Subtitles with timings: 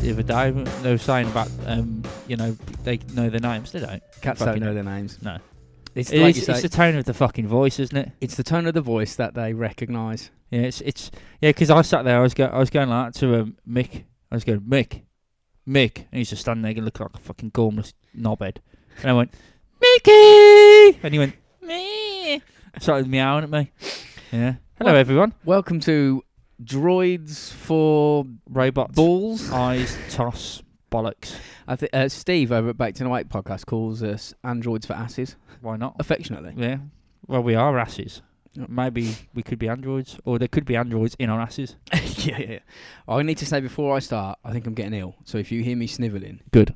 [0.00, 0.50] the other day.
[0.82, 3.72] They were saying about, um, you know, they know their names.
[3.72, 4.02] They don't.
[4.20, 5.18] Cats Fucking don't know their names.
[5.22, 5.38] No.
[5.94, 8.12] It's It like you it's say, the tone of the fucking voice, isn't it?
[8.20, 10.30] it's the tone of the voice that they recognise.
[10.50, 11.10] Yeah, it's it's
[11.40, 11.50] yeah.
[11.50, 14.04] Because I sat there, I was go, I was going like that to um, Mick.
[14.30, 15.02] I was going Mick,
[15.66, 18.58] Mick, and he's just standing there and looking like a fucking gormless knobhead.
[19.02, 19.32] And I went
[19.80, 22.40] Mickey, and he went me.
[22.78, 23.70] Started meowing at me.
[24.32, 24.54] Yeah.
[24.78, 25.34] Hello, Well- everyone.
[25.44, 26.22] Welcome to
[26.62, 29.50] Droids for Robots, Balls.
[29.50, 31.34] eyes, toss, bollocks.
[31.66, 34.92] I think uh, Steve over at Baked in a White podcast calls us androids for
[34.94, 35.96] asses, Why not?
[35.98, 36.52] affectionately.
[36.56, 36.78] Yeah.
[37.26, 38.22] Well, we are asses.
[38.56, 41.76] Maybe we could be androids, or there could be androids in our asses.
[42.16, 42.58] yeah, yeah.
[43.06, 45.14] I need to say before I start, I think I'm getting ill.
[45.24, 46.74] So if you hear me snivelling, Good.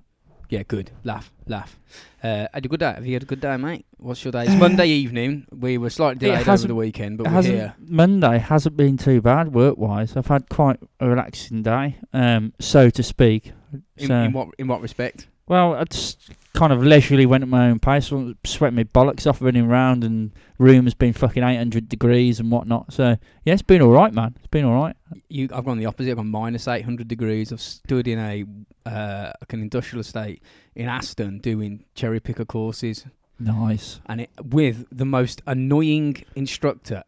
[0.49, 0.91] Yeah, good.
[1.05, 1.79] Laugh, laugh.
[2.23, 2.93] Uh, had a good day.
[2.93, 3.87] Have you had a good day, mate?
[3.99, 4.45] What's your day?
[4.45, 5.47] It's Monday evening.
[5.53, 7.75] We were slightly delayed over the weekend, but we're hasn't, here.
[7.79, 10.17] Monday hasn't been too bad work wise.
[10.17, 13.53] I've had quite a relaxing day, um, so to speak.
[13.97, 15.27] In, So, in what in what respect?
[15.47, 18.07] well, I just kind of leisurely went at my own pace.
[18.45, 22.93] Sweating my bollocks off running around, and room has been fucking 800 degrees and whatnot.
[22.93, 24.35] So, yeah, it's been all right, man.
[24.39, 24.97] It's been all right.
[25.29, 26.11] You, I've gone the opposite.
[26.13, 27.53] I've gone minus 800 degrees.
[27.53, 28.45] I've stood in a
[28.89, 30.43] uh, like an industrial estate
[30.75, 33.05] in Aston doing cherry picker courses,
[33.39, 34.01] Nice.
[34.07, 37.03] and it with the most annoying instructor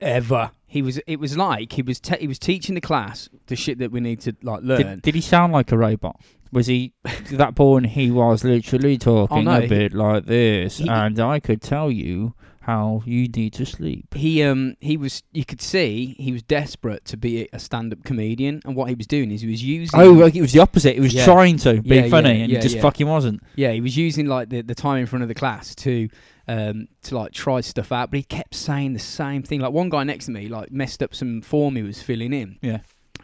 [0.00, 0.50] ever.
[0.74, 0.98] He was.
[1.06, 2.00] It was like he was.
[2.00, 4.78] Te- he was teaching the class the shit that we need to like learn.
[4.82, 6.20] Did, did he sound like a robot?
[6.50, 6.92] Was he
[7.30, 7.84] that born?
[7.84, 11.92] He was literally talking no, a he- bit like this, he- and I could tell
[11.92, 14.14] you how you need to sleep.
[14.14, 15.22] he um he was.
[15.32, 19.06] You could see he was desperate to be a stand-up comedian, and what he was
[19.06, 20.00] doing is he was using.
[20.00, 20.94] Oh, like it was the opposite.
[20.96, 21.24] He was Yeah.
[21.24, 23.44] trying to be Yeah, funny, yeah, and he just fucking wasn't.
[23.54, 26.08] Yeah, he was using like the, the time in front of the class to
[26.48, 29.60] um to like try stuff out, but he kept saying the same thing.
[29.60, 32.58] Like one guy next to me like messed up some form he was filling in.
[32.62, 32.80] Yeah.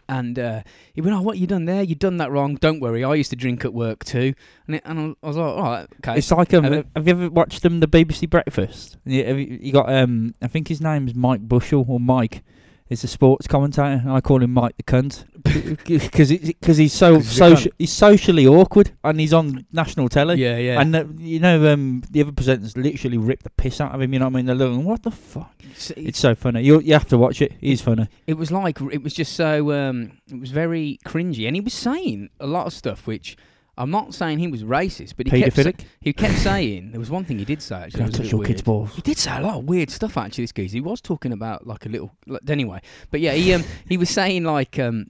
[0.09, 1.83] And uh, he went, "Oh, what you done there?
[1.83, 2.55] You done that wrong.
[2.55, 4.33] Don't worry, I used to drink at work too."
[4.67, 7.29] And, it, and I was like, "All right, okay." It's like um, have you ever
[7.29, 8.97] watched them the BBC Breakfast?
[9.05, 12.43] Yeah, have you, you got um, I think his name's Mike Bushell or Mike.
[12.91, 13.83] Is a sports commentator.
[14.03, 15.23] and I call him Mike the cunt
[15.85, 17.71] because because he's so social.
[17.79, 20.35] He's socially awkward, and he's on national telly.
[20.41, 20.81] yeah, yeah.
[20.81, 24.11] And uh, you know, um, the other presenters literally rip the piss out of him.
[24.11, 24.45] You know what I mean?
[24.45, 25.53] They're looking, what the fuck?
[25.61, 26.63] It's- It's so funny.
[26.63, 27.53] You you have to watch it.
[27.61, 28.09] He's funny.
[28.27, 31.73] it was like it was just so um, it was very cringy, and he was
[31.73, 33.37] saying a lot of stuff which.
[33.77, 35.85] I'm not saying he was racist, but he kept, sa- Paedophilic.
[36.01, 37.99] he kept saying there was one thing he did say actually.
[37.99, 38.47] Don't was a touch bit your weird.
[38.47, 38.93] kids' balls.
[38.95, 40.43] He did say a lot of weird stuff actually.
[40.43, 42.11] This geezer, he was talking about like a little.
[42.27, 45.07] Like, anyway, but yeah, he um he was saying like um.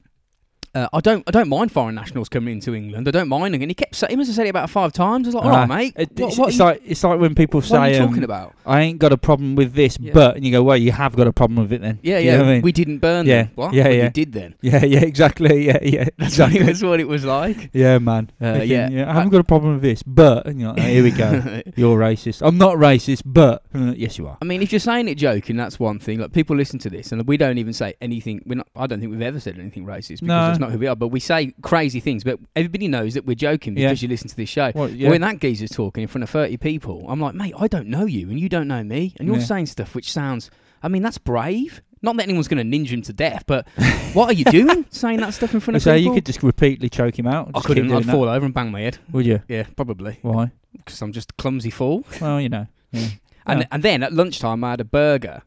[0.73, 1.21] Uh, I don't.
[1.27, 3.05] I don't mind foreign nationals coming into England.
[3.07, 3.53] I don't mind.
[3.55, 5.27] And he kept saying, he must have said it about five times.
[5.27, 5.93] I was like, all Ah, right, mate.
[5.97, 8.01] It- what, it's what, it's you, like it's like when people what are say, you
[8.03, 8.53] um, talking about?
[8.65, 10.13] "I ain't got a problem with this," Yeah.
[10.13, 12.31] but and you go, "Well, you have got a problem with it then." Yeah, you
[12.31, 12.41] yeah.
[12.41, 12.61] I mean?
[12.61, 13.51] We didn't burn Yeah, them.
[13.55, 13.73] What?
[13.73, 14.03] yeah, Well, yeah.
[14.05, 14.55] You did then.
[14.61, 15.65] Yeah, yeah, exactly.
[15.65, 16.59] Yeah, yeah, That's what, exactly.
[16.61, 17.69] it, that's what it was like.
[17.73, 18.31] Yeah, man.
[18.39, 19.09] Uh, Thinking, yeah.
[19.09, 21.61] I haven't got a problem with this, but and you're like, "Oh, here we go.
[21.75, 22.47] You're racist.
[22.47, 24.37] I'm not racist, but uh, yes, you are.
[24.41, 26.19] I mean, if you're saying it joking, that's one thing.
[26.19, 28.41] Like people listen to this, and we don't even say anything.
[28.45, 28.67] We're not.
[28.75, 30.47] I don't think we've ever said anything racist because No.
[30.47, 30.95] that's not who we are.
[30.95, 32.23] But we say crazy things.
[32.23, 33.89] But everybody knows that we're joking Yeah.
[33.89, 34.71] because you listen to this show.
[34.73, 35.09] Well, yeah.
[35.09, 38.05] When that geezer's talking in front of 30 people, I'm like, mate, I don't know
[38.05, 39.13] you and you don't know me.
[39.19, 39.43] And you're Yeah.
[39.43, 40.49] saying stuff which sounds,
[40.81, 41.81] I mean, that's brave.
[42.03, 43.67] Not that anyone's going to ninja him to death, but
[44.13, 46.03] what are you doing saying that stuff in front of so people?
[46.03, 47.51] So you could just repeatedly choke him out.
[47.53, 47.91] I couldn't.
[47.91, 48.11] I'd that.
[48.11, 48.97] fall over and bang my head.
[49.11, 49.41] Would you?
[49.47, 50.17] Yeah, probably.
[50.23, 50.51] Why?
[50.75, 52.05] Because I'm just a clumsy fool.
[52.21, 52.67] Well, you know.
[52.91, 53.07] Yeah.
[53.45, 53.67] And Yeah.
[53.71, 55.41] and then at lunchtime, I had a burger.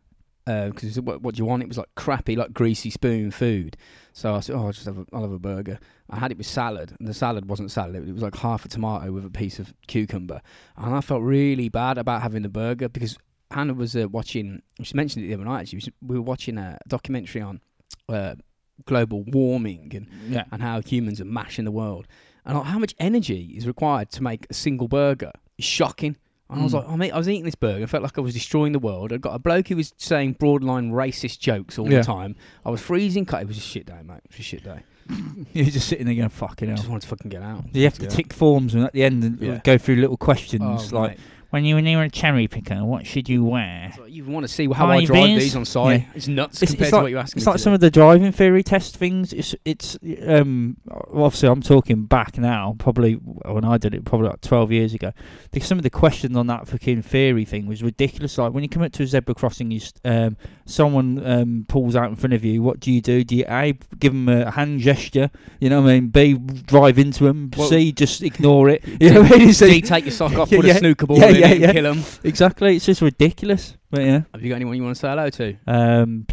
[0.47, 1.63] Uh, because what, what do you want?
[1.63, 3.77] It was like crappy, like greasy spoon food.
[4.17, 6.39] So I said, "Oh, I'll just have a, I'll have a burger." I had it
[6.39, 8.09] with salad, and the salad wasn't salad.
[8.09, 10.41] It was like half a tomato with a piece of cucumber,
[10.77, 13.19] and I felt really bad about having the burger because
[13.51, 14.63] Hannah was uh, watching.
[14.83, 15.63] She mentioned it the other night.
[15.63, 17.61] Actually, we were watching a documentary on
[18.09, 18.37] uh,
[18.85, 20.45] global warming and yeah.
[20.53, 22.07] and how humans are mashing the world.
[22.47, 26.17] And how much energy is required to make a single burger It's shocking.
[26.51, 26.77] And I was Mm.
[26.77, 28.79] like, I, mean, I was eating this burger, I felt like I was destroying the
[28.79, 29.13] world.
[29.13, 31.99] I got a bloke who was saying broadline racist jokes all Yeah.
[32.01, 32.37] the time.
[32.67, 33.25] I was freezing.
[33.25, 33.41] cut.
[33.43, 34.19] It was a shit day, mate.
[34.25, 34.81] It was a shit day.
[35.55, 37.65] You're just sitting there going, "Fucking I hell." just wanted to fucking get out.
[37.75, 38.09] You have to Yeah.
[38.11, 39.61] tick forms and at the end and Yeah.
[39.65, 41.19] go through little questions Oh, like, mate.
[41.55, 44.49] "When you were near a cherry picker, what should you wear?" Like, you want to
[44.53, 46.01] see how I drive these on site?
[46.01, 46.07] Yeah.
[46.15, 47.91] It's nuts It's- compared it's to like- what you asking It's like some of the
[47.91, 49.33] driving theory test things.
[49.33, 49.97] It's it's
[50.27, 50.77] um
[51.13, 55.13] obviously I'm talking back now, probably when I did it, probably like twelve years ago.
[55.53, 58.37] Because some of the questions on that fucking theory thing was ridiculous.
[58.37, 60.37] Like when you come up to a zebra crossing, you um
[60.67, 62.63] someone um pulls out in front of you.
[62.63, 63.23] What do you do?
[63.25, 65.31] Do you a give them a hand gesture?
[65.61, 66.09] You know what I mean?
[66.09, 67.51] B drive into them.
[67.57, 68.83] Well- C just ignore it.
[69.05, 69.53] You know what I mean?
[69.53, 70.75] D, take your sock off, Yeah, put yeah.
[70.75, 71.73] a snooker ball Yeah, in yeah, yeah.
[71.73, 72.03] kill them.
[72.25, 72.77] exactly.
[72.77, 73.77] It's just ridiculous.
[73.91, 74.23] But yeah.
[74.33, 75.57] Have you got anyone you want to say hello to?
[75.67, 76.27] Um.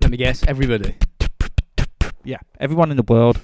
[0.00, 0.42] Let me guess.
[0.46, 0.96] Everybody.
[2.24, 2.38] Yeah.
[2.60, 3.40] Everyone in the world.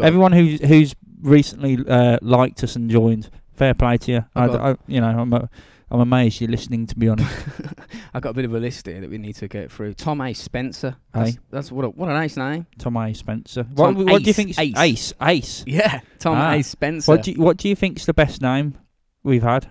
[0.00, 4.24] Everyone who's who's recently uh, liked us and joined, fair play to you.
[4.34, 5.48] I, I- you know, I'm a,
[5.90, 6.86] I'm amazed you're listening.
[6.86, 7.30] To be honest,
[8.14, 9.94] I've got a bit of a list here that we need to get through.
[9.94, 10.32] Tom A.
[10.34, 10.96] Spencer.
[11.14, 11.24] Aye.
[11.24, 12.66] That's, that's what a, what a nice name.
[12.78, 13.12] Tom A.
[13.14, 13.62] Spencer.
[13.74, 14.58] What, Tom what do you think?
[14.58, 14.74] Ace.
[14.76, 15.12] Ace.
[15.22, 15.64] Ace.
[15.66, 16.52] Yeah, Tom Ah.
[16.54, 16.62] A.
[16.62, 17.10] Spencer.
[17.12, 18.76] What do you, What do you think's the best name
[19.22, 19.70] we've had?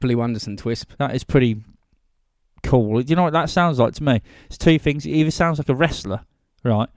[0.00, 0.92] Blue Anderson Twisp.
[0.98, 1.62] That is pretty
[2.62, 3.00] cool.
[3.02, 4.20] Do you know what that sounds like to me?
[4.46, 5.06] It's two things.
[5.06, 6.20] It either sounds like a wrestler,
[6.64, 6.88] right,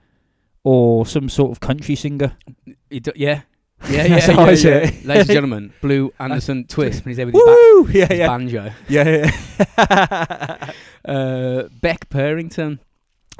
[0.64, 2.36] or some sort of country singer.
[2.90, 3.42] Do- yeah.
[3.88, 4.80] Yeah, yeah, That's yeah, yeah.
[5.04, 6.98] Ladies and gentlemen, Blue Anderson Twisp.
[7.04, 8.72] And he's there with his, ba- Yeah, his yeah, banjo.
[8.88, 9.30] yeah,
[9.78, 10.70] yeah.
[11.04, 12.78] Uh, Beck Purrington.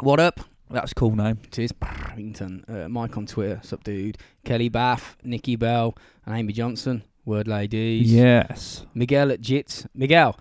[0.00, 0.40] What up?
[0.70, 1.38] That's a cool name.
[1.50, 2.64] Cheers, Purrington.
[2.68, 3.60] Uh, Mike on Twitter.
[3.62, 4.16] Sup, dude.
[4.44, 7.02] Kelly Bath, Nikki Bell, and Amy Johnson.
[7.24, 8.12] Word ladies.
[8.12, 8.86] Yes.
[8.94, 9.86] Miguel at Jits.
[9.94, 10.38] Miguel,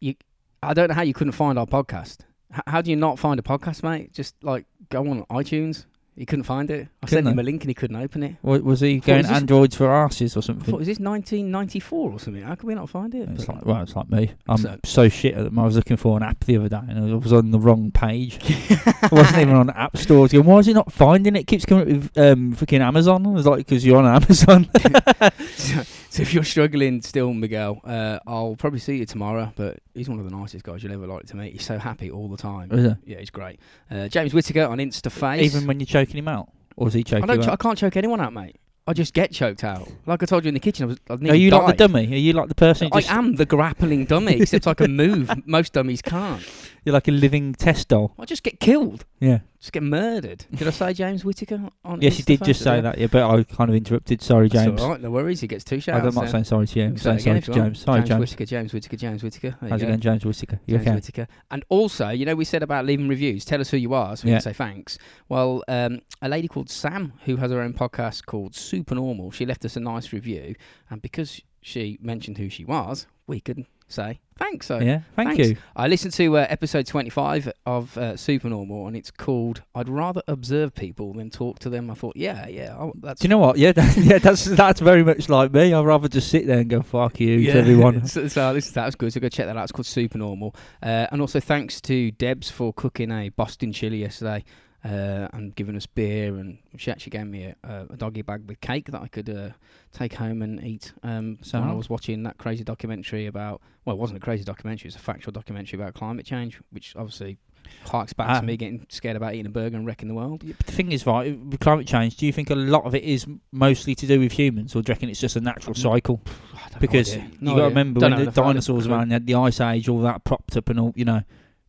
[0.00, 0.14] you.
[0.62, 2.18] I don't know how you couldn't find our podcast.
[2.54, 4.12] H- how do you not find a podcast, mate?
[4.12, 5.86] Just like go on iTunes.
[6.16, 6.86] You couldn't find it.
[7.02, 8.36] I Couldn't sent him a link and he couldn't open it.
[8.42, 10.64] Wa- Was he going this- androids for arses or I something?
[10.72, 12.42] thought, is this 1994 or something?
[12.42, 13.28] How can we not find it?
[13.30, 14.30] It's But- like well, it's like me.
[14.46, 15.58] I'm So- so, shit at them.
[15.58, 17.90] I was looking for an app the other day and I was on the wrong
[17.90, 18.38] page.
[19.02, 20.18] I wasn't even on the app store.
[20.18, 21.40] I was going, why is it not finding it?
[21.40, 23.26] It keeps coming up with um, freaking Amazon.
[23.26, 24.68] I was like, because you're on Amazon.
[26.16, 29.52] so, if you're struggling still, Miguel, uh, I'll probably see you tomorrow.
[29.56, 31.52] But he's one of the nicest guys you'll ever like to meet.
[31.52, 32.70] He's so happy all the time.
[32.72, 32.96] Is it?
[33.04, 33.58] Yeah, he's great.
[33.90, 35.40] Uh, James Whittaker on InstaFace.
[35.40, 37.36] Even when you're choking him out, or is he I choking don't.
[37.38, 37.58] you Ch- I out?
[37.60, 38.56] can't choke anyone out, mate.
[38.86, 39.88] I just get choked out.
[40.04, 40.98] Like I told you in the kitchen, I was.
[41.08, 41.78] I Are nearly you like the died.
[41.78, 42.12] dummy?
[42.12, 42.88] Are you like the person?
[42.92, 45.30] who I just- am the grappling dummy, except I can move.
[45.46, 46.42] Most dummies can't.
[46.84, 48.14] You're like a living test doll.
[48.18, 49.04] I just get killed.
[49.20, 49.38] Yeah.
[49.58, 50.44] Just get murdered.
[50.54, 52.98] Did I say James Whittaker on Yes, you did just say that.
[52.98, 54.20] Yeah, but I kind of interrupted.
[54.20, 54.82] Sorry, That's James.
[54.82, 55.40] all right, no worries.
[55.40, 56.06] He gets two I- shouts.
[56.06, 56.30] I'm not then.
[56.30, 56.84] saying sorry to you.
[56.84, 57.72] I'm saying say it sorry again to if you want.
[57.74, 57.78] James.
[57.84, 58.20] Sorry, James James.
[58.20, 59.56] Whittaker, James Whittaker, James Whittaker.
[59.62, 59.88] There How's it go.
[59.88, 60.60] going, James Whittaker?
[60.66, 60.94] You James okay?
[60.96, 61.26] Whittaker.
[61.50, 63.46] And also, you know, we said about leaving reviews.
[63.46, 64.36] Tell us who you are, so we Yeah.
[64.36, 64.98] can say thanks.
[65.30, 69.64] Well, um, a lady called Sam, who has her own podcast called Supernormal, she left
[69.64, 70.54] us a nice review,
[70.90, 74.66] and because she mentioned who she was, we could say thanks.
[74.66, 75.48] So Yeah, thank thanks.
[75.48, 75.56] you.
[75.74, 80.74] I listened to uh, episode 25 of uh, Supernormal, and it's called "I'd rather observe
[80.74, 83.56] people than talk to them." I thought, yeah, yeah, oh, that's Do you know what?
[83.56, 85.72] Yeah, that, yeah, that's that's very much like me.
[85.72, 88.06] I'd rather just sit there and go fuck you to everyone.
[88.06, 89.10] so, so this, that was good.
[89.10, 89.62] So go check that out.
[89.62, 90.54] It's called Supernormal.
[90.82, 94.44] Uh, and also thanks to Debs for cooking a Boston chili yesterday
[94.84, 96.36] uh, and giving us beer.
[96.36, 99.30] And she actually gave me a, a, a doggy bag with cake that I could
[99.30, 99.50] uh,
[99.92, 100.92] take home and eat.
[101.02, 103.60] Um, so I was watching that crazy documentary about.
[103.84, 104.88] Well, it wasn't a crazy documentary.
[104.88, 107.38] It's a factual documentary about climate change, which obviously
[107.86, 108.40] harks back Ah.
[108.40, 110.40] to me getting scared about eating a burger and wrecking the world.
[110.42, 113.26] The thing is, right, with climate change, do you think a lot of it is
[113.52, 115.78] mostly to do with humans, or do you reckon it's just a natural Mm.
[115.82, 116.20] cycle?
[116.54, 117.24] I don't Because idea.
[117.32, 118.34] you No got to remember Don't when the it.
[118.34, 121.22] dinosaurs around, you had the ice age, all that propped up and all, you know.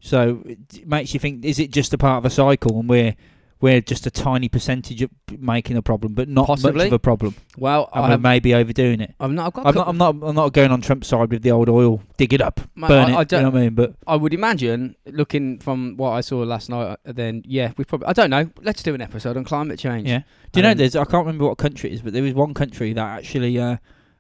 [0.06, 3.16] So it makes you think: is it just a part of a cycle, and we're
[3.60, 5.10] we're just a tiny percentage of
[5.40, 9.02] making a problem, but not much of a problem, Well, and I we're maybe overdoing
[9.02, 9.16] it.
[9.20, 9.48] I'm not.
[9.48, 9.66] I've got.
[9.66, 10.28] a I'm not, I'm not.
[10.30, 12.04] I'm not going on Trump's side with the old oil.
[12.18, 13.34] Dig it up, Mate, burn I- it.
[13.34, 13.74] I you know what I mean?
[13.74, 17.84] But I would imagine, looking from what I saw last night, uh, then yeah, we
[17.84, 18.06] probably.
[18.06, 18.48] I don't know.
[18.62, 20.08] Let's do an episode on climate change.
[20.08, 20.22] Yeah.
[20.52, 22.36] Do you know Um, there's I can't remember what country it is, but there was
[22.36, 23.78] one country that actually uh,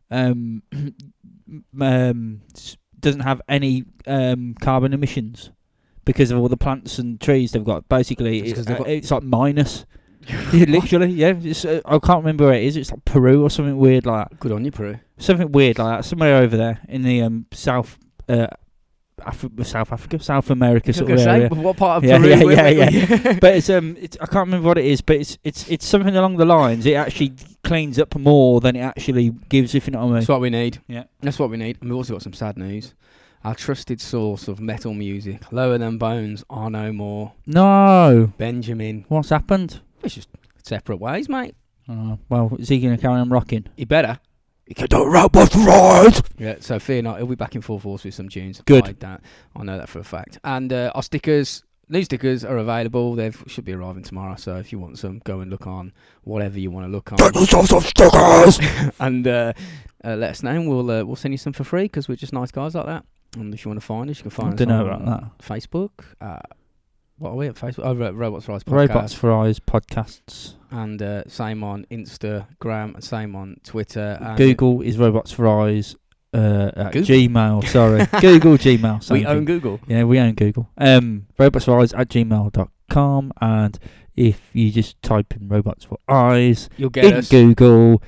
[0.10, 0.64] um,
[1.80, 2.42] um,
[3.00, 5.52] doesn't have any um, carbon emissions
[6.06, 7.88] because of all the plants and trees they've got.
[7.90, 9.86] Basically, It's it- uh, got- it's like minus.
[10.52, 11.34] Yeah, literally, yeah.
[11.40, 12.78] It's, uh, I can't remember where it is.
[12.78, 14.40] It's like Peru or something weird like that.
[14.40, 14.98] Good on you, Peru.
[15.20, 16.06] Something weird like that.
[16.06, 18.00] Somewhere over there in the um, South.
[18.28, 18.48] Uh,
[19.22, 21.48] Afri- South Africa, South America sort of area.
[21.50, 22.28] what part of Yeah, Peru?
[22.30, 25.16] yeah, were- yeah, were- but it's um, it's, I can't remember what it is, but
[25.18, 26.86] it's it's it's something along the lines.
[26.86, 27.34] It actually
[27.64, 29.74] cleans up more than it actually gives.
[29.76, 30.14] If you know what I mean.
[30.16, 30.82] That's what we need.
[30.88, 31.04] Yeah.
[31.22, 31.78] That's what we need.
[31.82, 32.94] And we've also got some sad news.
[33.46, 37.34] Our trusted source of metal music, Lower Than Bones, are no more.
[37.46, 39.06] No, Benjamin.
[39.08, 39.82] what's happened?
[40.02, 40.30] It's just
[40.64, 41.54] separate ways, mate.
[41.88, 43.68] Oh, well, is he going to carry on rocking?
[43.78, 44.20] You better.
[44.66, 46.20] He can do robot right.
[46.40, 47.18] Yeah, so fear not.
[47.18, 48.64] He'll be back in full force with some tunes.
[48.66, 48.86] Good.
[48.90, 49.22] I, don't,
[49.56, 50.40] I know that for a fact.
[50.44, 53.14] And uh, our stickers, new stickers are available.
[53.14, 54.38] They should be arriving tomorrow.
[54.38, 57.18] So if you want some, go and look on whatever you want to look on.
[57.18, 58.60] Get yourself some stickers.
[59.00, 59.54] and uh,
[60.04, 60.50] uh, let us know.
[60.50, 62.88] and We'll uh, we'll send you some for free because we're just nice guys like
[62.88, 63.06] that.
[63.36, 65.02] And if you want to find us, you can I find us don't know on
[65.02, 65.06] about
[65.40, 65.46] that.
[65.46, 65.92] Facebook.
[66.22, 66.40] Uh,
[67.18, 67.82] what are we at Facebook?
[67.84, 68.90] Oh, Ro- Robots Rise podcast.
[68.90, 70.54] Robots for Eyes podcasts.
[70.72, 74.18] And uh, same on Instagram, same on Twitter.
[74.20, 75.96] And Google is Robots for Eyes.
[76.34, 77.16] Uh, at Google?
[77.16, 78.06] Gmail, sorry.
[78.22, 79.02] Google, Gmail.
[79.02, 79.46] same We own.
[79.46, 79.80] Google.
[79.88, 80.70] Yeah, we own Google.
[80.78, 83.32] Um, robots for eyes at gmail.com.
[83.40, 83.80] And
[84.18, 87.30] if you just type in robots for eyes You'll get in us.
[87.30, 88.02] Google,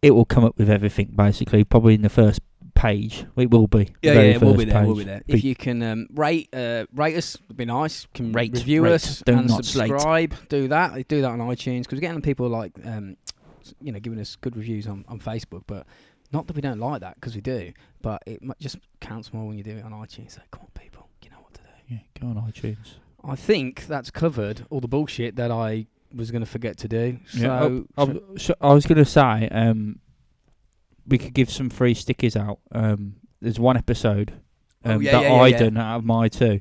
[0.00, 1.62] it will come up with everything basically.
[1.62, 2.40] Probably in the first
[2.82, 3.24] page.
[3.36, 3.88] It will be.
[4.02, 4.86] Yeah, yeah, we'll be first there.
[4.86, 5.22] We'll be there.
[5.28, 8.06] If you can um, rate uh, rate us, it'd be nice.
[8.14, 8.92] Can Rate, review rate.
[8.94, 9.88] us and not slate.
[9.90, 10.34] subscribe.
[10.48, 11.08] Do that.
[11.08, 13.16] Do that on iTunes because we're getting people like um,
[13.80, 15.62] you know giving us good reviews on, on Facebook.
[15.66, 15.86] But
[16.32, 17.72] not that we don't like that because we do.
[18.02, 20.32] But it just counts more when you do it on iTunes.
[20.32, 21.68] So come on, people, you know what to do.
[21.88, 22.94] Yeah, go on iTunes.
[23.24, 27.18] I think that's covered all the bullshit that I was going to forget to do.
[27.32, 30.00] Yeah, I, I- so I was going to say um,
[31.06, 32.58] we could give some free stickers out.
[32.72, 34.32] Um, there's one episode
[34.84, 36.60] Oh, um, yeah, that yeah, yeah, I done out of my two.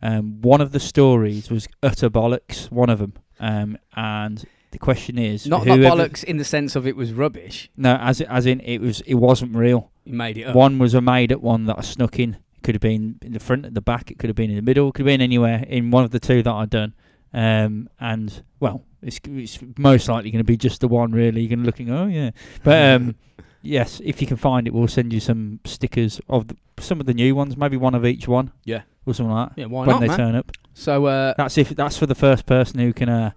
[0.00, 2.70] Um, one of the stories was utter bollocks.
[2.70, 6.86] One of them, um, and the question is not not bollocks in the sense of
[6.86, 7.70] it was rubbish.
[7.76, 9.90] No, as as in it was it wasn't real.
[10.04, 10.54] You made it up.
[10.54, 12.34] One was a made up one that I snuck in.
[12.34, 14.10] It could have been in the front, at the back.
[14.10, 14.88] It could have been in the middle.
[14.88, 16.94] It could have been anywhere in one of the two that I'd done.
[17.34, 21.12] Um, and well, it's, it's most likely going to be just the one.
[21.12, 21.90] Really, you're going to looking.
[21.90, 22.30] Oh yeah,
[22.62, 23.16] but um,
[23.62, 27.06] yes, if you can find it, we'll send you some stickers of the, some of
[27.06, 27.56] the new ones.
[27.56, 28.52] Maybe one of each one.
[28.64, 28.82] Yeah.
[29.06, 29.60] or something like that.
[29.60, 30.16] yeah, why when not, they man?
[30.16, 30.52] turn up.
[30.74, 33.30] So uh, That's if that's for the first person who can uh,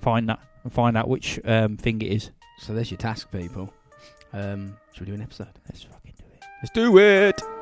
[0.00, 2.30] find that and find out which um, thing it is.
[2.58, 3.72] So there's your task, people.
[4.32, 5.48] Um, should we do an episode?
[5.68, 6.44] Let's fucking do it.
[6.62, 7.53] Let's do it.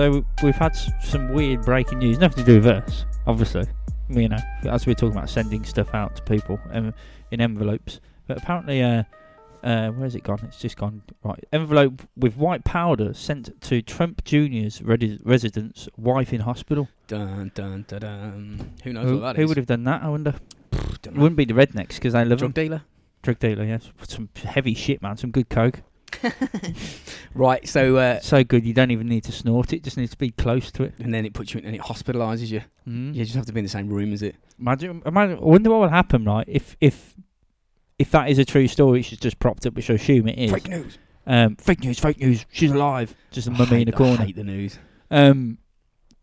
[0.00, 2.18] So, we've had some weird breaking news.
[2.18, 3.66] Nothing to do with us, obviously.
[4.08, 6.94] You know, as we're talking about sending stuff out to people um,
[7.32, 8.00] in envelopes.
[8.26, 9.02] But apparently, uh,
[9.62, 10.40] uh, where's it gone?
[10.44, 11.44] It's just gone right.
[11.52, 16.88] Envelope with white powder sent to Trump Jr.'s residence, wife in hospital.
[17.06, 18.72] Dun dun dun dun.
[18.84, 19.48] Who knows Who, what that who is?
[19.48, 20.02] would have done that?
[20.02, 20.32] I wonder.
[20.72, 22.80] It wouldn't be the rednecks because they live drug dealer?
[23.20, 23.64] drug dealer.
[23.64, 25.18] Yes, some heavy shit, man.
[25.18, 25.82] Some good coke.
[27.34, 27.66] Right.
[27.68, 29.82] So uh, So good you don't even need to snort it.
[29.84, 30.94] Just needs to be close to it.
[30.98, 32.62] and then it puts you in and it hospitalises you.
[32.88, 33.14] Mm.
[33.14, 34.34] You just have to be in the same room as it.
[34.58, 36.44] Imagine, imagine, I wonder what will happen, right?
[36.48, 37.14] If if
[37.98, 40.50] if that is a true story, she's just propped up, which I assume it is.
[40.52, 40.98] Fake news.
[41.26, 42.44] Um, fake news, fake news.
[42.50, 43.14] She's alive.
[43.30, 44.22] Just a mummy in a corner.
[44.22, 44.78] I hate the news.
[45.10, 45.58] Um,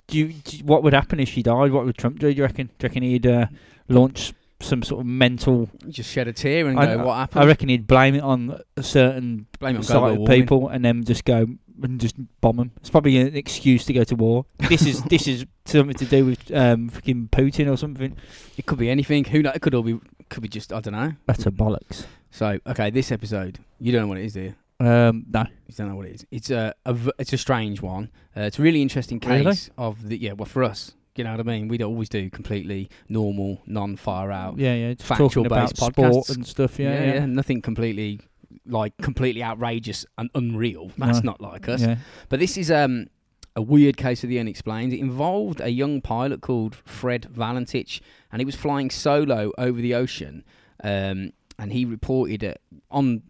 [0.08, 1.72] do you, do you- what would happen if she died?
[1.72, 2.32] What would Trump do?
[2.32, 2.68] Do you reckon?
[2.68, 3.46] Do you reckon he'd uh,
[3.88, 5.70] launch some sort of mental?
[5.90, 8.60] Just shed a tear and I- go, "What happened?" I reckon he'd blame it on
[8.76, 10.28] a certain Blame it on side of warming.
[10.42, 11.48] people, and then just go
[11.84, 12.72] and just bomb them.
[12.78, 14.46] It's probably an excuse to go to war.
[14.70, 18.16] This is this is something to do with um, fucking Putin or something.
[18.58, 19.26] It could be anything.
[19.26, 19.56] Who knows?
[19.56, 20.00] It could all be.
[20.30, 20.74] Could be just.
[20.74, 21.14] I don't know.
[21.26, 22.06] That's a bollocks.
[22.32, 23.60] So okay, this episode.
[23.80, 24.56] You don't know what it is, do you?
[24.80, 25.42] Um, no.
[25.68, 26.26] You don't know what it is.
[26.32, 26.74] It's It's a
[27.20, 28.10] it's a strange one.
[28.36, 29.58] Uh, it's a really interesting case Really?
[29.78, 30.34] of the yeah.
[30.34, 31.68] Well, for us, you know what I mean.
[31.68, 34.58] We don't always do completely normal, non-far out.
[34.58, 34.94] Yeah, yeah.
[35.00, 36.36] Factual based sport podcasts.
[36.36, 36.80] and stuff.
[36.80, 37.26] Yeah, yeah.
[37.26, 38.20] Nothing completely
[38.66, 40.92] like completely outrageous and unreal.
[40.98, 41.32] That's No.
[41.32, 41.82] not like us.
[41.82, 41.98] Yeah.
[42.30, 43.08] But this is um
[43.56, 44.94] a weird case of the unexplained.
[44.94, 49.96] It involved a young pilot called Fred Valentich, and he was flying solo over the
[49.96, 50.44] ocean.
[50.84, 52.54] Um, and he reported uh,
[52.92, 53.24] on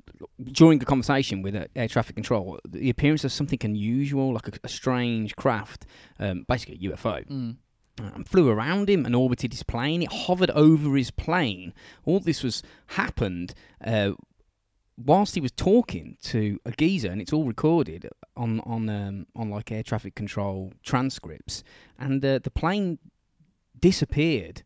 [0.51, 4.51] during a conversation with uh, air traffic control the appearance of something unusual, like a,
[4.65, 5.85] a strange craft,
[6.19, 7.55] um, basically a UFO Mm.
[7.99, 10.01] And flew around him and orbited his plane.
[10.03, 11.73] It hovered over his plane.
[12.05, 14.11] All this was happened uh,
[15.03, 19.49] whilst he was talking to a geezer, and it's all recorded on on um, on
[19.49, 21.63] like air traffic control transcripts.
[21.97, 22.99] And uh, the plane
[23.79, 24.63] disappeared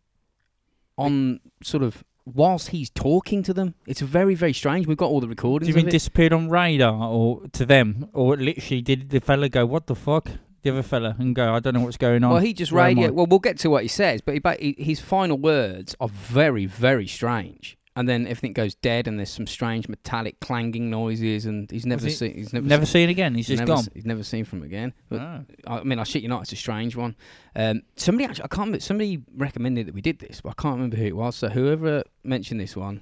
[0.98, 3.76] on sort of whilst he's talking to them.
[3.88, 4.88] It's very very strange.
[4.88, 5.70] We've got all the Do recordings.
[5.70, 9.88] you mean disappeared on radar or to them, or literally did the fella go, "What
[9.88, 10.30] the fuck"?
[10.64, 12.84] The other fella and go, "I don't know what's going on." Well, he just Where
[12.86, 13.02] am I?
[13.02, 13.14] radio.
[13.14, 16.08] Well, we'll get to what he says, but he, ba- he, his final words are
[16.10, 17.78] very, very strange.
[17.94, 22.06] And then everything goes dead, and there's some strange metallic clanging noises, and he's never
[22.06, 22.36] he- seen.
[22.36, 23.36] He's never, never seen, again.
[23.36, 23.86] He's just never, gone.
[23.94, 24.94] He's never seen from again.
[25.10, 25.42] But Ah.
[25.68, 27.16] I mean, I shit you not, it's a strange one.
[27.56, 28.68] Um, somebody actually, I can't.
[28.68, 31.36] remember- Somebody recommended that we did this, but I can't remember who it was.
[31.36, 33.02] So whoever mentioned this one,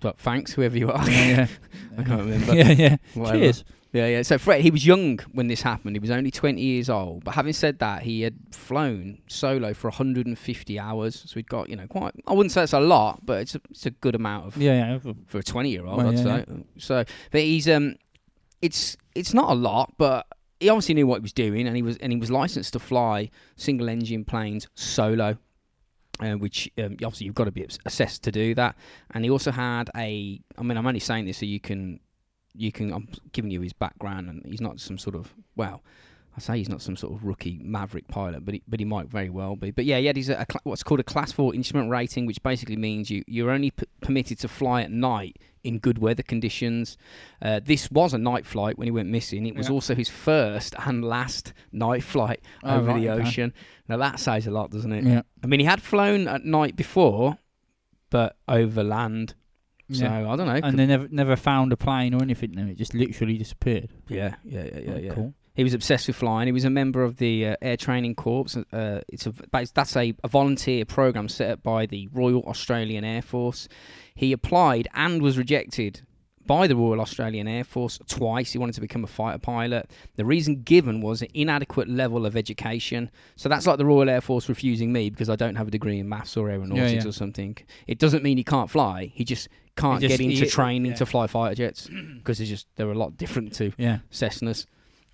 [0.00, 1.08] but thanks, whoever you are.
[1.10, 1.46] Yeah, yeah.
[1.98, 2.54] I can't remember.
[2.56, 2.96] yeah, yeah.
[3.14, 3.38] Whatever.
[3.38, 3.64] Cheers.
[3.92, 4.22] Yeah, yeah.
[4.22, 5.96] So Fred, he was young when this happened.
[5.96, 7.24] He was only 20 years old.
[7.24, 11.24] But having said that, he had flown solo for 150 hours.
[11.26, 12.12] So he'd got, you know, quite.
[12.26, 14.98] I wouldn't say it's a lot, but it's a, it's a good amount of Yeah,
[15.02, 15.12] yeah.
[15.26, 15.96] for a 20 year old.
[15.96, 16.44] Well, I'd yeah, say.
[16.76, 17.96] So, but he's um
[18.60, 20.26] it's it's not a lot, but
[20.60, 22.78] he obviously knew what he was doing, and he was and he was licensed to
[22.78, 25.38] fly single engine planes solo.
[26.20, 28.74] Uh, which um, obviously you've got to be assessed to do that,
[29.12, 30.40] and he also had a.
[30.58, 32.00] I mean, I'm only saying this so you can,
[32.54, 32.92] you can.
[32.92, 35.82] I'm giving you his background, and he's not some sort of well,
[36.36, 39.06] I say he's not some sort of rookie maverick pilot, but he, but he might
[39.08, 39.70] very well be.
[39.70, 42.42] But yeah, he had his, a, cla- what's called a class four instrument rating, which
[42.42, 46.96] basically means you you're only p- permitted to fly at night in good weather conditions.
[47.42, 49.44] Uh, this was a night flight when he went missing.
[49.46, 49.74] It was Yeah.
[49.74, 53.22] also his first and last night flight Oh, over right, the okay.
[53.22, 53.52] ocean.
[53.88, 55.04] Now that says a lot, doesn't it?
[55.04, 55.22] Yeah.
[55.42, 57.38] I mean, he had flown at night before,
[58.10, 59.34] but over land.
[59.90, 60.30] So Yeah.
[60.30, 60.60] I don't know.
[60.62, 62.52] And they never never found a plane or anything.
[62.52, 63.88] No, it just literally disappeared.
[64.08, 65.14] yeah, yeah, yeah, yeah, Oh, yeah.
[65.14, 65.34] Cool.
[65.54, 66.46] He was obsessed with flying.
[66.46, 68.46] He was a member of the uh, Air Training Corps.
[68.72, 73.22] Uh, it's a that's a, a volunteer program set up by the Royal Australian Air
[73.22, 73.66] Force.
[74.14, 76.02] He applied and was rejected
[76.46, 78.52] by the Royal Australian Air Force twice.
[78.52, 79.90] He wanted to become a fighter pilot.
[80.16, 83.10] The reason given was an inadequate level of education.
[83.36, 85.98] So that's like the Royal Air Force refusing me because I don't have a degree
[85.98, 87.08] in maths or aeronautics yeah.
[87.08, 87.56] or something.
[87.86, 89.12] It doesn't mean he can't fly.
[89.14, 90.96] He just can't just- get into he- training yeah.
[90.98, 93.98] to fly fighter jets because it's just they're a lot different to Yeah.
[94.10, 94.66] Cessnas.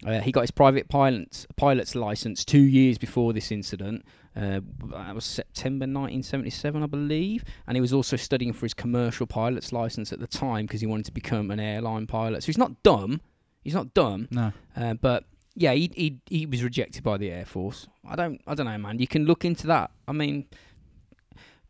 [0.05, 4.05] Uh, he got his private pilot's, pilot's license two years before this incident.
[4.37, 7.45] Uh, that was September 1977, I believe.
[7.67, 10.87] And he was also studying for his commercial pilot's license at the time because he
[10.87, 12.43] wanted to become an airline pilot.
[12.43, 13.21] So he's not dumb.
[13.63, 14.27] He's not dumb.
[14.31, 14.53] No.
[14.77, 17.87] Uh, but yeah, he, he he was rejected by the Air Force.
[18.07, 18.99] I don't I don't know, man.
[18.99, 19.93] You can look into that.
[20.09, 20.47] I mean,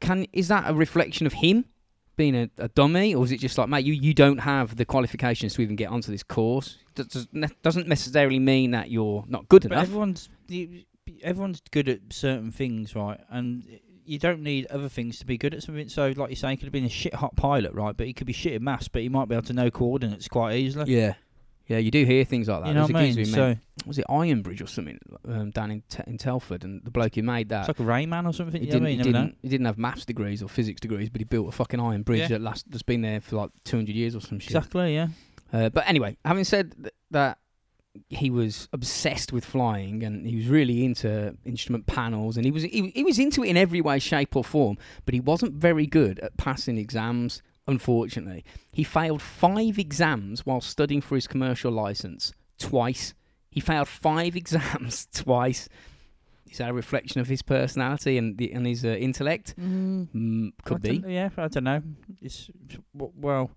[0.00, 1.66] can is that a reflection of him
[2.16, 4.85] being a, a dummy, or is it just like, mate, you, you don't have the
[4.85, 6.78] qualifications to even get onto this course?
[6.94, 7.26] Does,
[7.62, 9.83] doesn't necessarily mean that you're not good But enough.
[9.85, 10.28] everyone's
[11.23, 13.21] everyone's good at certain things, right?
[13.30, 13.66] And
[14.06, 15.88] you don't need other things to be good at something.
[15.88, 17.96] So, like you say, he could have been a shit hot pilot, right?
[17.96, 20.29] But he could be shit at maths, but he might be able to know coordinates
[20.29, 20.94] quite easily.
[20.94, 21.14] Yeah,
[21.66, 22.68] yeah, you do hear things like that.
[22.68, 23.14] you know There's what a I mean?
[23.16, 24.98] geezer who made- So was it Ironbridge or something
[25.29, 27.68] um, down in, Te- in Telford, and the bloke who made that.
[27.68, 28.61] it's like a Rayman or something.
[28.61, 29.07] He you know didn't, what I he, mean?
[29.07, 29.31] You never know.
[29.31, 32.03] didn't, he didn't have maths degrees or physics degrees, but he built a fucking iron
[32.03, 32.29] bridge Yeah.
[32.29, 34.50] that last that's been there for like 200 years or some shit.
[34.57, 34.94] Exactly.
[34.94, 35.09] Yeah.
[35.53, 37.38] Uh, but anyway, having said th- that,
[38.09, 42.64] he was obsessed with flying and he was really into instrument panels and he was
[42.64, 44.77] he, he was into it in every way, shape or form.
[45.05, 47.40] But he wasn't very good at passing exams.
[47.66, 53.14] Unfortunately, he failed five exams while studying for his commercial license twice.
[53.50, 55.68] He failed five exams twice.
[56.50, 59.55] Is that a reflection of his personality and the, and his uh, intellect?
[59.59, 61.03] Mm, could be.
[61.07, 61.83] yeah, I don't know.
[62.20, 62.48] It's
[62.92, 63.50] well.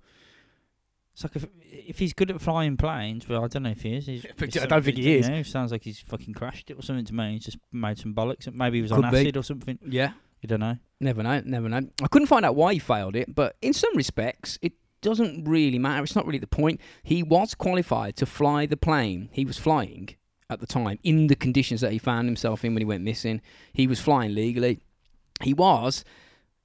[1.14, 3.96] It's like if if he's good at flying planes, well, I don't know if he
[3.98, 4.06] is.
[4.08, 5.28] He's, I don't think he is.
[5.30, 7.34] know, sounds like he's fucking crashed it or something to me.
[7.34, 8.52] He's just made some bollocks.
[8.54, 9.20] Maybe he was Could on be.
[9.22, 9.78] acid or something.
[9.86, 10.14] Yeah.
[10.42, 10.78] You don't know.
[11.00, 11.82] Never know, never know.
[12.02, 15.78] I couldn't find out why he failed it, but in some respects, it doesn't really
[15.78, 16.04] matter.
[16.04, 16.82] It's not really the point.
[17.04, 20.10] He was qualified to fly the plane he was flying
[20.50, 23.42] at the time in the conditions that he found himself in when he went missing.
[23.74, 24.80] He was flying legally.
[25.42, 26.04] He was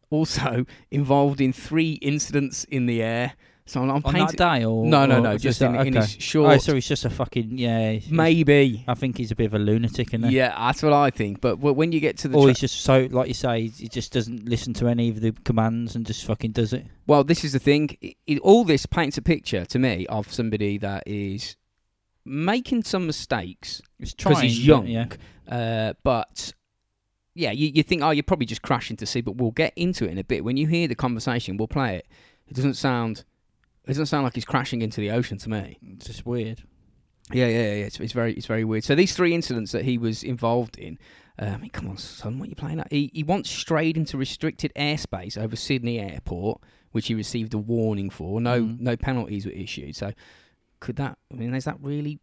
[0.09, 3.35] also involved in three incidents in the air.
[3.73, 4.37] So I'm, I'm On painting.
[4.37, 6.07] that day, or no, no, or no, just that- in, in okay.
[6.07, 6.53] his short.
[6.55, 7.93] Oh, so he's just a fucking yeah.
[7.93, 8.85] he's- maybe.
[8.87, 10.37] I think he's a bit of a lunatic, isn't he?
[10.37, 11.41] Yeah, that's what I think.
[11.41, 13.69] But w- when you get to the Or tra- he's just so, like you say,
[13.69, 16.85] he just doesn't listen to any of the commands and just fucking does it.
[17.07, 17.97] Well, this is the thing.
[18.03, 21.57] It, it, all this paints a picture to me of somebody that is
[22.25, 24.87] making some mistakes It's because trying, he's but young.
[24.87, 25.07] Yeah.
[25.49, 26.53] Uh, but
[27.35, 29.23] yeah, you, you think, oh, you're probably just crashing to see.
[29.23, 30.45] But we'll get into it in a bit.
[30.45, 32.07] When you hear the conversation, we'll play it.
[32.49, 33.25] It doesn't sound.
[33.85, 35.79] It doesn't sound like he's crashing into the ocean to me.
[35.97, 36.63] It's just weird.
[37.33, 37.85] Yeah, yeah, yeah.
[37.87, 38.85] It's, it's very, it's very weird.
[38.85, 40.99] So these three incidents that he was involved in.
[41.39, 42.93] Uh, I mean, come on, son, what are you playing at?
[42.93, 48.11] He, he once strayed into restricted airspace over Sydney Airport, which he received a warning
[48.11, 48.39] for.
[48.41, 48.81] No, Mhm.
[48.81, 49.97] no penalties were issued.
[49.97, 50.13] So,
[50.81, 51.17] could that?
[51.33, 52.21] I mean, is that really?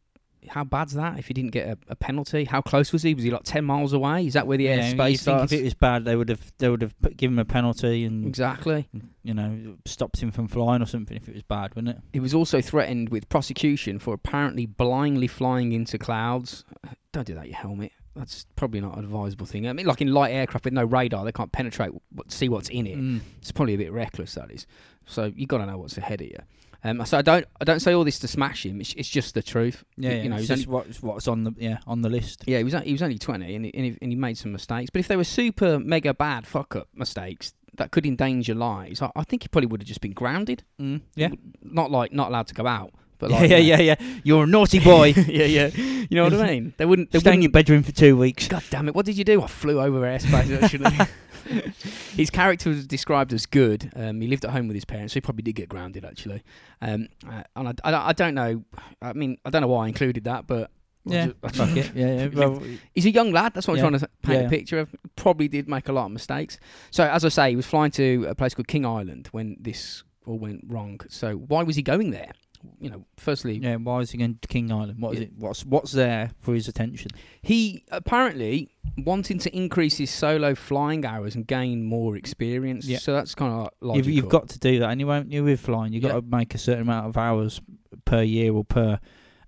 [0.48, 1.20] How bad's that?
[1.20, 3.14] If he didn't get a, a penalty, how close was he?
[3.14, 4.26] Was he like ten miles away?
[4.26, 5.52] Is that where the Yeah, airspace you think starts?
[5.54, 8.06] if it was bad, they would have they would have put, given him a penalty
[8.06, 8.88] and Exactly.
[9.24, 12.04] you know stopped him from flying or something if it was bad, wouldn't it?
[12.14, 16.64] He was also threatened with prosecution for apparently blindly flying into clouds.
[17.12, 17.92] Don't do that, your helmet.
[18.16, 19.68] That's probably not an advisable thing.
[19.68, 21.92] I mean, like in light aircraft with no radar, they can't penetrate,
[22.28, 22.98] see what's in it.
[22.98, 23.22] Mm.
[23.40, 24.68] It's probably a bit reckless, that is.
[25.06, 26.38] So you've got to know what's ahead of you.
[26.84, 28.80] Um, so I don't, I don't say all this to smash him.
[28.80, 29.84] It's, it's just the truth.
[29.98, 32.44] Yeah, you yeah, know, it's just what's what's on the yeah on the list.
[32.48, 34.52] Yeah, he was, he was only twenty, and he, and, he, and he made some
[34.54, 34.90] mistakes.
[34.90, 39.12] But if they were super mega bad fuck up mistakes that could endanger lives, I,
[39.16, 40.64] I think he probably would have just been grounded.
[40.82, 41.02] Mm.
[41.16, 41.30] Yeah.
[41.62, 43.96] Not like not allowed to go out, but Yeah, like yeah, know- yeah, yeah.
[44.24, 45.14] You're a naughty boy.
[45.16, 45.68] yeah, yeah.
[45.76, 46.74] You know what I mean?
[46.78, 47.12] They wouldn't.
[47.12, 48.48] They Stay in your bedroom for two weeks.
[48.48, 48.96] God damn it!
[48.96, 49.44] What did you do?
[49.44, 50.62] I flew over airspace.
[50.64, 50.86] Actually,
[52.16, 53.92] his character was described as good.
[53.96, 56.44] Um, he lived at home with his parents, so he probably did get grounded actually.
[56.82, 58.64] Um, uh, and I, I, I don't know.
[59.02, 60.72] I mean, I don't know why I included that, but
[61.10, 61.92] I Yeah, fuck it.
[61.96, 62.28] Yeah, yeah.
[62.28, 62.62] Well,
[62.94, 63.54] He's a young lad.
[63.54, 63.86] That's what Yeah.
[63.86, 64.48] I'm trying to paint Yeah.
[64.48, 64.96] a picture of.
[65.16, 66.60] Probably did make a lot of mistakes.
[66.92, 70.04] So as I say, he was flying to a place called King Island when this
[70.26, 71.00] all went wrong.
[71.10, 72.32] So why was he going there?
[72.80, 73.76] You know, firstly, yeah.
[73.78, 75.00] Why is he going to King Island?
[75.02, 75.32] What is it?
[75.38, 77.12] What's what's there for his attention?
[77.42, 82.86] he apparently wanting to increase his solo flying hours and gain more experience.
[82.86, 82.98] Yeah.
[82.98, 84.12] So that's kind of You've, logical.
[84.12, 85.16] you've got to do that anyway.
[85.16, 86.12] haven't you with flying, you've Yeah.
[86.14, 87.62] got to make a certain amount of hours
[88.06, 89.00] per year or per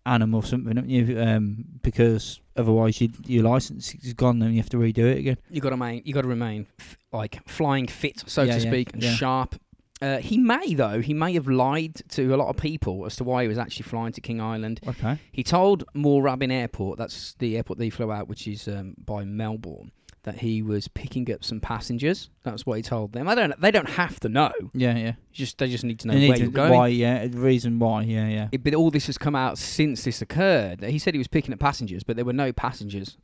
[0.05, 1.19] annum or something, haven't you?
[1.19, 5.37] Um, because otherwise, you, your license is gone and you have to redo it again.
[5.49, 6.01] you got to remain.
[6.05, 9.13] You got to remain f- like flying fit, so Yeah, to yeah, speak, and yeah.
[9.13, 9.55] sharp.
[10.01, 10.99] Uh, he may though.
[11.01, 13.83] He may have lied to a lot of people as to why he was actually
[13.83, 14.79] flying to King Island.
[14.87, 15.19] Okay.
[15.31, 19.23] He told Moorabbin Airport, that's the airport that he flew out, which is um, by
[19.25, 19.91] Melbourne,
[20.23, 22.29] that he was picking up some passengers.
[22.43, 23.27] That's what he told them.
[23.27, 23.59] I don't.
[23.61, 24.51] They don't have to know.
[24.73, 25.13] Yeah, yeah.
[25.31, 26.71] Just they just need to know where to- you're going.
[26.71, 26.87] Why?
[26.87, 27.27] Yeah.
[27.27, 28.01] The reason why?
[28.03, 28.47] Yeah, yeah.
[28.51, 30.83] It- but all this has come out since this occurred.
[30.83, 33.17] He said he was picking up passengers, but there were no passengers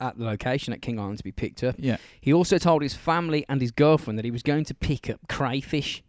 [0.00, 1.76] at the location at King Island to be picked up.
[1.78, 1.98] Yeah.
[2.20, 5.20] He also told his family and his girlfriend that he was going to pick up
[5.28, 6.02] crayfish.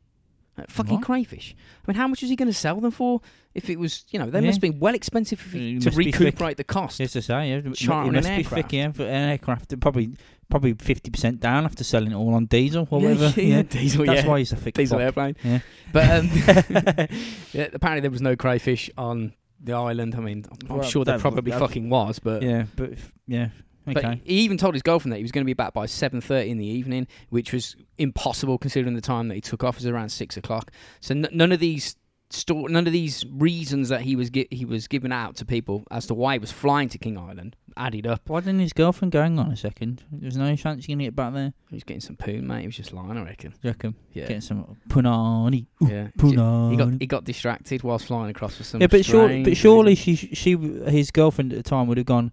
[0.55, 1.03] Uh, fucking What?
[1.05, 1.55] crayfish.
[1.87, 3.21] I mean, how much was he going to sell them for?
[3.55, 4.45] If it was, you know, they Yeah.
[4.47, 6.19] must be well expensive if he, It to must be thick.
[6.19, 6.99] recuperate the cost.
[6.99, 7.55] Yes, to say, yeah.
[7.57, 8.63] It Chartering must an be aircraft.
[8.69, 9.79] thick, yeah, for an aircraft.
[9.79, 10.11] Probably,
[10.49, 13.41] probably fifty percent down after selling it all on diesel or yeah, whatever.
[13.41, 14.29] yeah, diesel, That's yeah.
[14.29, 15.05] why he's a thick diesel fuck.
[15.05, 15.35] airplane.
[15.43, 15.59] Yeah.
[15.91, 16.29] But um,
[17.53, 20.13] yeah, apparently there was no crayfish on the island.
[20.15, 23.11] I mean, I'm Well, sure there that- probably that- fucking was, but Yeah, but if,
[23.27, 23.49] yeah,
[23.87, 24.01] okay.
[24.01, 26.21] But he even told his girlfriend that he was going to be back by seven
[26.21, 29.85] thirty in the evening, which was impossible considering the time that he took off was
[29.87, 30.71] around six o'clock.
[30.99, 31.95] So n- none of these
[32.29, 35.83] sto- none of these reasons that he was gi- he was giving out to people
[35.91, 38.21] as to why he was flying to King Island added up.
[38.29, 39.21] Why didn't his girlfriend go?
[39.21, 40.03] Hang on a second.
[40.11, 41.53] There's no chance you're gonna get back there.
[41.69, 42.61] He was getting some poon, mate.
[42.61, 43.53] He was just lying, I reckon.
[43.63, 43.95] You reckon?
[44.13, 45.65] Yeah, Getting some punani.
[45.81, 46.07] yeah.
[46.17, 46.71] Punani.
[46.71, 48.81] He got he got distracted whilst flying across for some.
[48.81, 52.31] yeah, but sure, but surely she, she, his girlfriend at the time would have gone.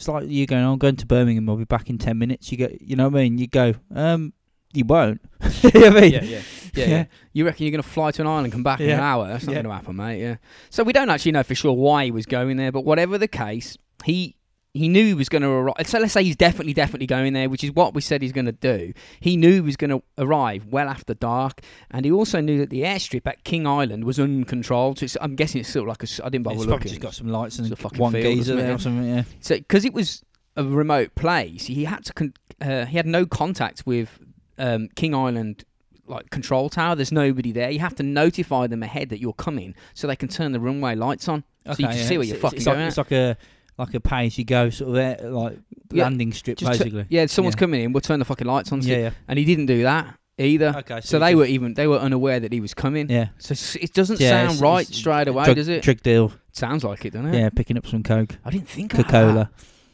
[0.00, 0.64] It's like you going.
[0.64, 1.46] I'm going to Birmingham.
[1.50, 2.50] I'll be back in ten minutes.
[2.50, 2.68] You go.
[2.80, 3.36] You know what I mean?
[3.36, 3.74] You go.
[3.94, 4.32] Um,
[4.72, 5.20] you won't.
[5.62, 6.12] you know I mean?
[6.12, 6.40] yeah, yeah,
[6.74, 7.04] yeah, yeah.
[7.34, 9.28] You reckon you're going to fly to an island, and come back in an hour?
[9.28, 9.56] That's not Yeah.
[9.62, 10.22] going to happen, mate.
[10.22, 10.36] Yeah.
[10.70, 13.28] So we don't actually know for sure why he was going there, but whatever the
[13.28, 14.36] case, he
[14.72, 15.74] he knew he was going to arrive.
[15.86, 18.46] So let's say he's definitely, definitely going there, which is what we said he's going
[18.46, 18.92] to do.
[19.18, 22.70] He knew he was going to arrive well after dark, and he also knew that
[22.70, 24.98] the airstrip at King Island was uncontrolled.
[25.00, 26.24] So it's, I'm guessing it's sort of like a.
[26.24, 26.88] I didn't bother It's looking.
[26.88, 28.78] just got some lights and It's a fucking one field or geezer something, there or
[28.78, 29.08] something.
[29.08, 29.22] Yeah.
[29.40, 30.22] So because it was
[30.56, 32.12] a remote place, he had to.
[32.12, 34.18] Con- uh, he had no contact with
[34.58, 35.64] um, King Island
[36.06, 36.94] like control tower.
[36.94, 37.70] There's nobody there.
[37.70, 40.94] You have to notify them ahead that you're coming, so they can turn the runway
[40.94, 41.42] lights on.
[41.66, 42.04] So you can yeah.
[42.04, 42.88] see where It's- you're it's- fucking it's going Like, at.
[42.88, 43.36] it's like a
[43.80, 45.58] like a pay as you go sort of air, like
[45.92, 47.06] Yeah, landing strip basically.
[47.08, 47.60] yeah, someone's Yeah.
[47.60, 47.92] coming in.
[47.92, 48.82] We'll turn the fucking lights on.
[48.82, 49.10] yeah, yeah.
[49.26, 50.74] and he didn't do that either.
[50.78, 51.00] Okay.
[51.02, 53.10] So you they just- were even they were unaware that he was coming.
[53.10, 53.28] Yeah.
[53.38, 55.82] So it doesn't Yeah, sound it's- right it's straight away, drug, does it?
[55.82, 56.32] Drug deal.
[56.52, 57.38] Sounds like it, doesn't it?
[57.38, 59.50] Yeah, picking up some coke, I didn't think about Coca-Cola.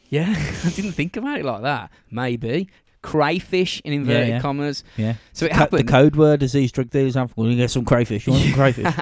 [0.09, 0.33] Yeah,
[0.65, 1.91] I didn't think about it like that.
[2.11, 2.69] Maybe
[3.01, 4.39] crayfish in inverted yeah.
[4.41, 4.83] commas.
[4.97, 5.13] Yeah.
[5.33, 5.87] So it happened.
[5.87, 7.31] the code word is these drug dealers have.
[7.35, 8.27] Well, you get some crayfish.
[8.27, 8.93] You want some crayfish?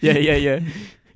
[0.00, 0.60] yeah, yeah, yeah.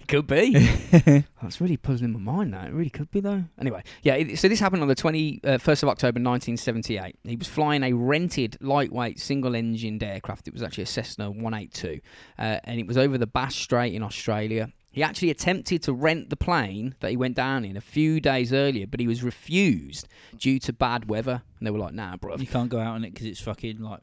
[0.08, 0.52] Could be.
[1.42, 2.64] That's really puzzling my mind now.
[2.64, 3.44] It really could be, though.
[3.60, 7.14] Anyway, yeah, it, so this happened on the 21st uh, 1st of October 1978.
[7.24, 10.48] He was flying a rented lightweight single engined aircraft.
[10.48, 12.00] It was actually a Cessna 182,
[12.38, 14.72] uh, and it was over the Bass Strait in Australia.
[14.90, 18.52] He actually attempted to rent the plane that he went down in a few days
[18.52, 21.42] earlier, but he was refused due to bad weather.
[21.58, 22.36] And they were like, nah, bro.
[22.36, 24.00] you can't go out on it because it's fucking like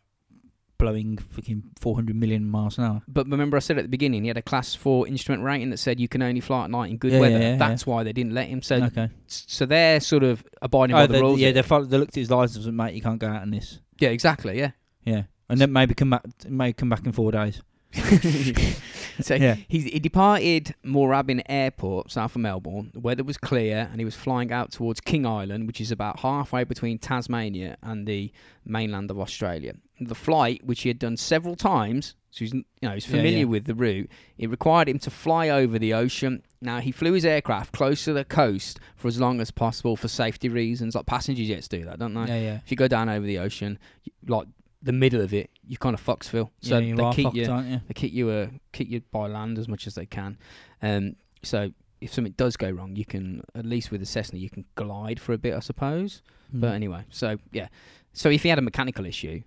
[0.78, 3.02] blowing fucking 400 million miles an hour.
[3.08, 5.78] But remember, I said at the beginning, he had a class four instrument rating that
[5.78, 7.38] said you can only fly at night in good Yeah, weather.
[7.40, 8.62] yeah, yeah, That's why they didn't let him.
[8.62, 9.10] So, okay.
[9.28, 11.40] so they're sort of abiding oh, by Oh, the rules.
[11.40, 13.52] yeah, they, followed, they looked at his license and mate, you can't go out on
[13.52, 13.80] this.
[14.00, 14.58] yeah, exactly.
[14.60, 14.72] Yeah.
[15.04, 16.24] Yeah, and then maybe come back.
[16.50, 17.62] Maybe come back in four days.
[19.22, 19.56] so Yeah.
[19.68, 22.92] he, he departed Moorabbin Airport, south of Melbourne.
[22.94, 26.20] The weather was clear, and he was flying out towards King Island, which is about
[26.20, 28.32] halfway between Tasmania and the
[28.66, 29.74] mainland of Australia.
[30.00, 33.44] The flight, which he had done several times, so he's you know he's familiar yeah.
[33.46, 34.10] with the route.
[34.38, 36.44] It required him to fly over the ocean.
[36.60, 40.10] Now he flew his aircraft close to the coast for as long as possible for
[40.10, 40.96] safety reasons.
[40.96, 42.26] Like passenger jets do that, don't they?
[42.28, 42.60] Yeah, yeah.
[42.66, 43.80] If you go down over the ocean,
[44.28, 44.48] like
[44.82, 46.50] the middle of it, you kind of Foxville.
[46.62, 47.46] So yeah, you they keep fucked, you
[47.88, 50.38] they keep you uh, keep you by land as much as they can.
[50.82, 54.50] Um, so if something does go wrong, you can at least with the Cessna you
[54.50, 56.22] can glide for a bit, I suppose.
[56.54, 56.76] But Mm.
[56.76, 57.68] anyway, so yeah,
[58.14, 59.42] so if he had a mechanical issue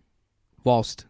[0.64, 1.07] whilst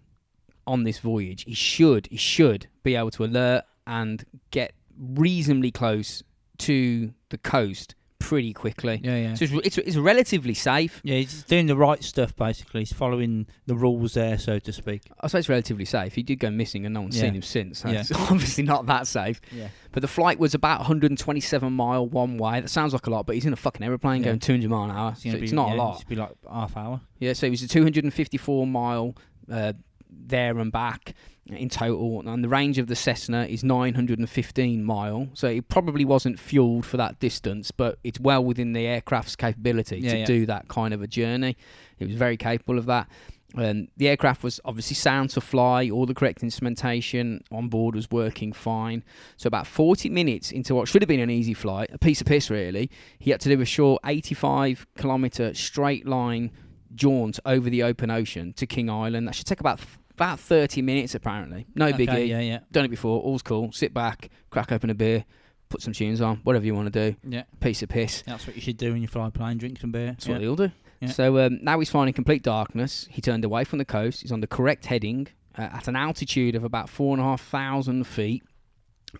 [0.66, 6.22] on this voyage, he should he should be able to alert and get reasonably close
[6.58, 9.00] to the coast pretty quickly.
[9.02, 9.34] Yeah, yeah.
[9.34, 11.00] So it's, it's, it's relatively safe.
[11.04, 12.80] yeah, he's doing the right stuff basically.
[12.82, 15.02] He's following the rules there, so to speak.
[15.20, 16.14] I say it's relatively safe.
[16.14, 17.22] He did go missing, and no one's Yeah.
[17.22, 17.78] seen him since.
[17.80, 18.00] So Yeah.
[18.00, 19.40] it's obviously not that safe.
[19.52, 19.68] Yeah.
[19.92, 22.60] But the flight was about 127 mile one way.
[22.60, 24.26] That sounds like a lot, but he's in a fucking aeroplane Yeah.
[24.30, 25.12] going 200 mile an hour.
[25.12, 25.94] It's, So gonna it's not yeah, a lot.
[25.96, 27.00] It's be like half hour.
[27.20, 29.14] Yeah, so it was a 254 mile
[29.50, 29.72] uh,
[30.10, 31.14] there and back
[31.48, 35.28] in total, and the range of the Cessna is 915 mile.
[35.34, 39.98] So it probably wasn't fueled for that distance, but it's well within the aircraft's capability
[39.98, 40.24] Yeah, to yeah.
[40.26, 41.56] do that kind of a journey.
[41.98, 43.08] It was very capable of that.
[43.56, 45.88] Um, the aircraft was obviously sound to fly.
[45.88, 49.02] All the correct instrumentation on board was working fine.
[49.38, 52.26] So about 40 minutes into what should have been an easy flight, a piece of
[52.26, 56.50] piss really, he had to do a short 85 kilometre straight line
[56.94, 59.26] jaunt over the open ocean to King Island.
[59.26, 59.80] That should take about
[60.18, 61.66] about 30 minutes apparently.
[61.76, 62.28] No Okay, biggie.
[62.28, 63.20] Yeah, yeah, Done it before.
[63.22, 63.70] All's cool.
[63.72, 65.24] Sit back, crack open a beer,
[65.68, 67.16] put some tunes on, whatever you want to do.
[67.28, 67.44] yeah.
[67.60, 68.22] Piece of piss.
[68.26, 69.58] That's what you should do when you fly a plane.
[69.58, 70.06] Drink some beer.
[70.06, 70.32] That's yeah.
[70.32, 70.70] what they all do.
[71.00, 71.08] Yeah.
[71.10, 73.06] So um, now he's finding complete darkness.
[73.10, 74.22] He turned away from the coast.
[74.22, 77.40] He's on the correct heading uh, at an altitude of about four and a half
[77.40, 78.42] thousand feet.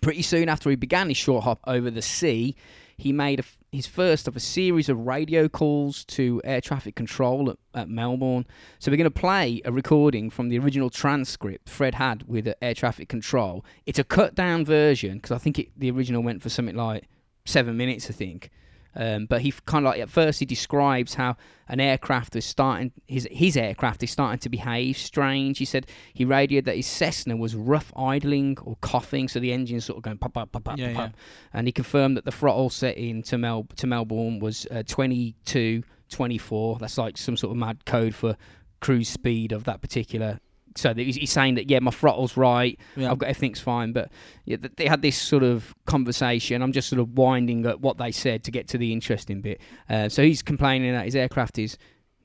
[0.00, 2.56] Pretty soon after he began his short hop over the sea,
[2.98, 7.50] he made a his first of a series of radio calls to air traffic control
[7.50, 8.46] at, at Melbourne.
[8.78, 12.74] So we're going to play a recording from the original transcript Fred had with air
[12.74, 13.64] traffic control.
[13.86, 17.04] It's a cut down version because I think it, the original went for something like
[17.44, 18.50] seven minutes, I think.
[18.98, 21.36] Um, but he kind of like at first he describes how
[21.68, 25.58] an aircraft is starting his his aircraft is starting to behave strange.
[25.58, 29.84] He said he radioed that his Cessna was rough idling or coughing, so the engine's
[29.84, 30.94] sort of going pop pop pop pop Yeah, pop.
[30.96, 31.06] yeah.
[31.06, 31.16] pop.
[31.52, 36.78] And he confirmed that the throttle setting to Mel to Melbourne was uh, 22, 24.
[36.80, 38.36] That's like some sort of mad code for
[38.80, 40.40] cruise speed of that particular.
[40.78, 42.78] So that he's, he's saying that yeah, my throttle's right.
[42.96, 43.10] Yeah.
[43.10, 43.92] I've got everything's fine.
[43.92, 44.10] But
[44.44, 46.62] yeah, they had this sort of conversation.
[46.62, 49.60] I'm just sort of winding at what they said to get to the interesting bit.
[49.90, 51.76] Uh, so he's complaining that his aircraft is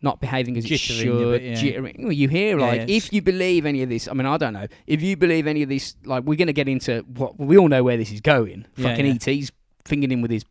[0.01, 1.31] not behaving as it Jittering a should.
[1.31, 1.55] bit, yeah.
[1.55, 2.03] jittering.
[2.03, 4.07] Well, you hear like yeah, if you believe any of this.
[4.07, 5.95] I mean, I don't know if you believe any of this.
[6.05, 8.65] Like we're gonna get into what we all know where this is going.
[8.77, 9.05] Fucking.
[9.05, 9.51] ET's
[9.85, 10.45] fingered him with his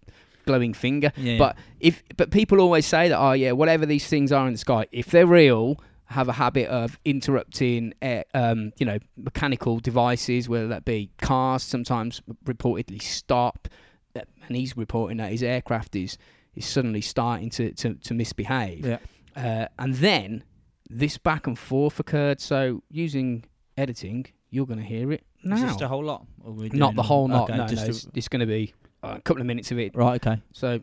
[0.47, 1.13] glowing finger.
[1.39, 4.59] But if but people always say that oh yeah, whatever these things are in the
[4.59, 5.79] sky, if they're real,
[6.13, 11.63] have a habit of interrupting air, um, you know mechanical devices, whether that be cars.
[11.63, 13.69] Sometimes reportedly stop,
[14.15, 16.17] and he's reporting that his aircraft is
[16.55, 18.87] is suddenly starting to to, to misbehave.
[18.87, 18.99] yeah.
[19.35, 20.45] Uh, and then
[20.91, 22.41] this back and forth occurred.
[22.41, 23.45] So using
[23.79, 25.57] editing, you're going to hear it now.
[25.57, 26.27] Is this the whole lot?
[26.45, 27.49] Or we're Not the whole lot.
[27.49, 27.89] okay, no, just no.
[27.89, 29.97] It's, it's going to be a couple of minutes of it.
[29.97, 30.25] right.
[30.25, 30.41] Okay.
[30.53, 30.81] So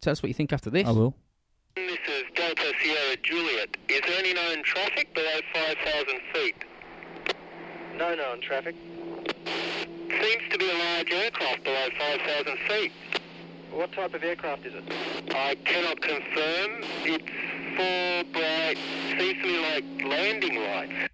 [0.00, 0.88] tell us what you think after this.
[0.88, 1.14] I will.
[1.76, 3.76] This is Delta Sierra Juliet.
[3.92, 6.54] Is there any known traffic below 5,000 feet?
[7.94, 8.74] No known traffic.
[10.08, 12.92] Seems to be a large aircraft below 5,000 feet.
[13.70, 14.84] What type of aircraft is it?
[15.34, 16.84] I cannot confirm.
[17.04, 17.32] It's
[17.76, 18.78] four bright,
[19.18, 21.12] seems to me like landing lights.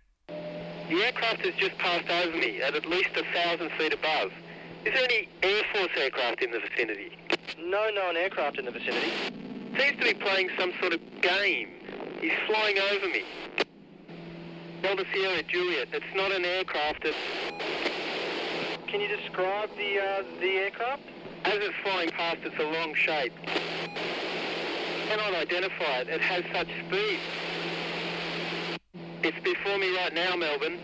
[0.89, 4.31] The aircraft has just passed over me at at least a thousand feet above.
[4.85, 7.19] Is there any Air Force aircraft in the vicinity?
[7.59, 9.11] No known aircraft in the vicinity.
[9.77, 11.78] Seems to be playing some sort of game.
[12.21, 13.23] He's flying over me.
[14.83, 15.89] Delta Sierra Juliet.
[15.93, 17.05] It's not an aircraft.
[17.05, 17.17] It's,
[18.87, 21.03] Can you describe the uh, the aircraft?
[21.45, 23.33] as it's flying past, it's a long shape.
[25.09, 26.09] Cannot identify it.
[26.09, 27.19] It has such speed.
[29.23, 30.79] It's before me right now, Melbourne.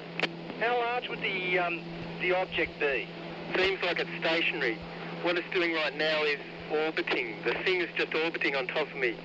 [0.61, 1.83] How large would the um,
[2.21, 3.07] the object be?
[3.57, 4.79] Seems like it's stationary.
[5.23, 6.39] What it's doing right now is
[6.71, 7.37] orbiting.
[7.45, 9.17] The thing is just orbiting on top of me.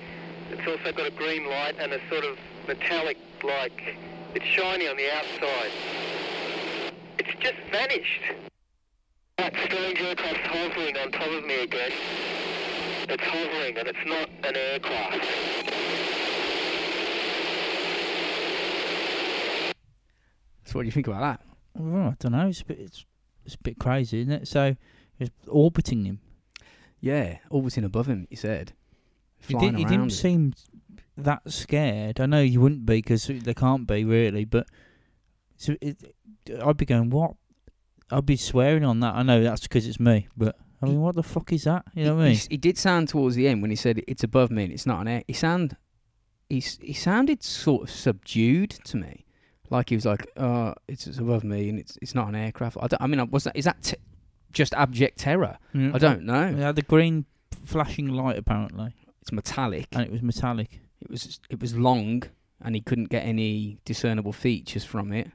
[0.50, 2.36] It's also got a green light and a sort of
[2.66, 3.96] metallic, like,
[4.34, 5.70] it's shiny on the outside.
[7.18, 8.22] It's just vanished.
[9.38, 11.92] That strange aircraft's hovering on top of me again.
[13.08, 15.24] It's hovering and it's not an aircraft.
[20.64, 21.40] So what do you think about that?
[21.74, 22.48] Well, I don't know.
[22.48, 22.78] It's a bit.
[22.80, 23.04] It's,
[23.44, 24.48] it's a bit crazy, isn't it?
[24.48, 24.76] So
[25.18, 26.20] it's orbiting him.
[27.00, 28.26] Yeah, orbiting above him.
[28.30, 28.72] He said.
[29.46, 30.10] He, did, he didn't him.
[30.10, 30.54] seem
[31.16, 32.20] that scared.
[32.20, 34.66] I know you wouldn't be because they can't be really, but
[35.56, 35.96] so it,
[36.64, 37.32] I'd be going what?
[38.10, 39.14] I'd be swearing on that.
[39.14, 41.84] I know that's because it's me, but I mean, what the fuck is that?
[41.94, 42.38] You know what I He- mean?
[42.38, 44.86] He, he did sound towards the end when he said it's above me and it's
[44.86, 45.22] not an air.
[45.26, 45.76] He sound,
[46.48, 49.24] he he sounded sort of subdued to me,
[49.68, 52.76] like he was like, "Oh, it's, it's above me and it's it's not an aircraft."
[52.80, 53.96] I, don't, I mean, was that is that t-
[54.52, 55.58] just abject terror?
[55.74, 55.94] Mm.
[55.94, 56.46] I don't know.
[56.48, 57.26] It had the green
[57.64, 59.86] flashing light apparently, It's metallic.
[59.92, 60.80] and it was metallic.
[61.00, 62.22] It was it was long
[62.62, 65.28] and he couldn't get any discernible features from it.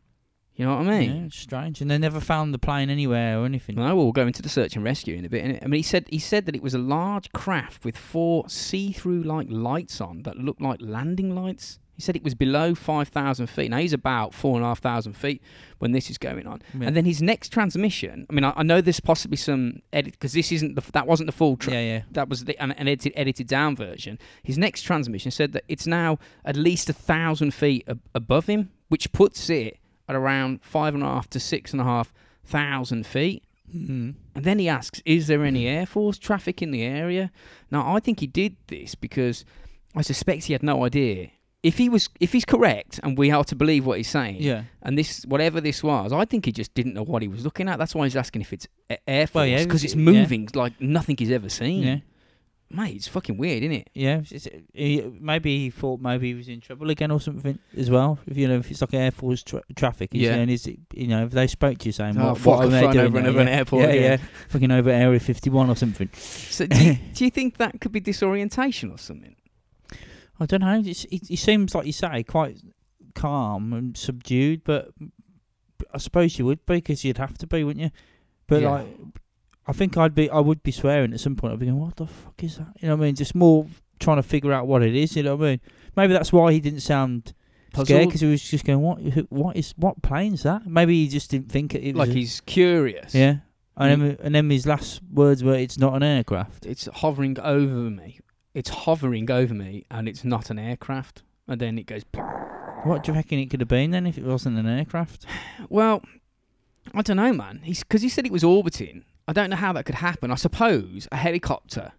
[0.55, 1.15] You know what I mean?
[1.15, 1.81] Yeah, it's strange.
[1.81, 3.75] And they never found the plane anywhere or anything.
[3.75, 5.61] No, we'll go into the search and rescue in a bit.
[5.61, 9.23] I mean, he said he said that it was a large craft with four see-through
[9.23, 11.79] like lights on that looked like landing lights.
[11.95, 13.71] He said it was below five thousand feet.
[13.71, 15.41] Now he's about four and a half thousand feet
[15.79, 16.61] when this is going on.
[16.77, 16.87] Yeah.
[16.87, 18.25] And then his next transmission.
[18.29, 21.27] I mean, I, I know there's possibly some edit because this isn't the, that wasn't
[21.27, 21.55] the full.
[21.55, 22.01] Tra- yeah, yeah.
[22.11, 24.19] That was the, an, an edited, edited down version.
[24.43, 28.71] His next transmission said that it's now at least a thousand feet ab- above him,
[28.89, 29.79] which puts it
[30.09, 33.43] at around five and a half to six and a half thousand feet.
[33.73, 34.15] Mm.
[34.35, 37.31] And then he asks, "Is there any Air Force traffic in the area?"
[37.71, 39.45] Now, I think he did this because
[39.95, 41.29] I suspect he had no idea.
[41.65, 44.63] If he was, if he's correct, and we are to believe what he's saying, Yeah.
[44.83, 47.67] and this, whatever this was, I think he just didn't know what he was looking
[47.67, 47.79] at.
[47.79, 48.67] That's why he's asking if it's
[49.07, 50.01] Air Force Well, yeah, because it's yeah.
[50.11, 51.81] moving like nothing he's ever seen.
[51.83, 51.97] Yeah.
[52.71, 53.89] Mate, it's fucking weird, isn't it?
[53.93, 57.89] Yeah, it's- it's- maybe he thought maybe he was in trouble again or something as
[57.89, 58.19] well.
[58.27, 60.33] If you know, if it's like Air Force tra- traffic, Yeah.
[60.33, 62.65] saying, is it, you know, if they spoke to you saying, Oh, what, fuck, what
[62.65, 63.29] are they doing over there?
[63.29, 63.57] another yeah.
[63.57, 64.17] airport Yeah, yeah,
[64.49, 66.09] fucking over Area 51 or something.
[66.15, 69.35] So, do you, do you think that could be disorientation or something?
[70.39, 70.81] I don't know.
[70.81, 70.93] He,
[71.27, 72.57] he seems like you say quite
[73.13, 74.89] calm and subdued, but
[75.93, 77.91] I suppose you would be because you'd have to be, wouldn't you?
[78.47, 78.69] But Yeah.
[78.71, 78.87] like,
[79.67, 81.53] I think I'd be, I would be swearing at some point.
[81.53, 83.15] I'd be going, "What the fuck is that?" You know what I mean?
[83.15, 83.65] Just more
[83.99, 85.15] trying to figure out what it is.
[85.15, 85.59] You know what I mean?
[85.95, 87.33] Maybe that's why he didn't sound
[87.73, 88.99] scared because he was just going, "What?
[89.31, 89.73] What is?
[89.77, 91.83] What plane's that?" Maybe he just didn't think it.
[91.83, 93.15] it was Like a- he's curious.
[93.15, 93.37] yeah.
[93.77, 94.05] And Mm.
[94.07, 98.19] then, and then his last words were, "It's not an aircraft." It's hovering over me.
[98.55, 101.21] It's hovering over me, and it's not an aircraft.
[101.47, 102.03] And then it goes.
[102.85, 105.25] What do you reckon it could have been then if it wasn't an aircraft?
[105.69, 106.03] Well,
[106.93, 107.61] I don't know, man.
[107.65, 109.03] Because he said it was orbiting.
[109.27, 110.29] I don't know how that could happen.
[110.29, 111.93] I suppose a helicopter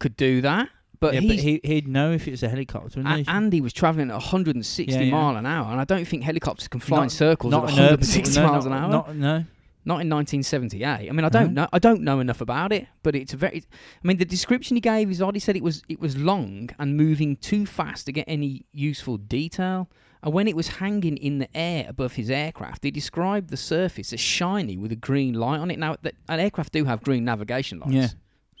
[0.00, 3.00] could do that, but yeah, but he, he'd know if it was a helicopter.
[3.06, 3.24] A- he?
[3.28, 5.10] and he was travelling at 160 Yeah, yeah.
[5.12, 7.68] mile an hour, and I don't think helicopters can fly in Not- circles at an
[7.70, 8.90] urban- 160 no, miles not, an hour.
[8.90, 9.44] Not, no.
[9.86, 10.86] Not in 1978.
[10.86, 11.62] I mean, I don't No.
[11.62, 11.68] know.
[11.72, 13.58] I don't know enough about it, but it's a very.
[14.02, 15.34] I mean, the description he gave is odd.
[15.34, 19.18] He said it was it was long and moving too fast to get any useful
[19.18, 19.90] detail.
[20.22, 24.10] And when it was hanging in the air above his aircraft, he described the surface
[24.14, 25.78] as shiny with a green light on it.
[25.78, 27.92] Now, that, an aircraft do have green navigation lights.
[27.92, 28.08] Yeah.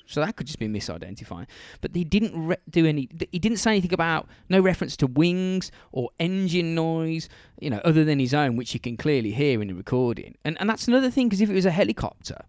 [0.06, 1.46] So that could just be misidentifying.
[1.80, 3.08] But he didn't re- do any.
[3.32, 7.28] He didn't say anything about no reference to wings or engine noise,
[7.60, 10.36] you know, other than his own, which you can clearly hear in the recording.
[10.44, 12.44] And and that's another thing because if it was a helicopter,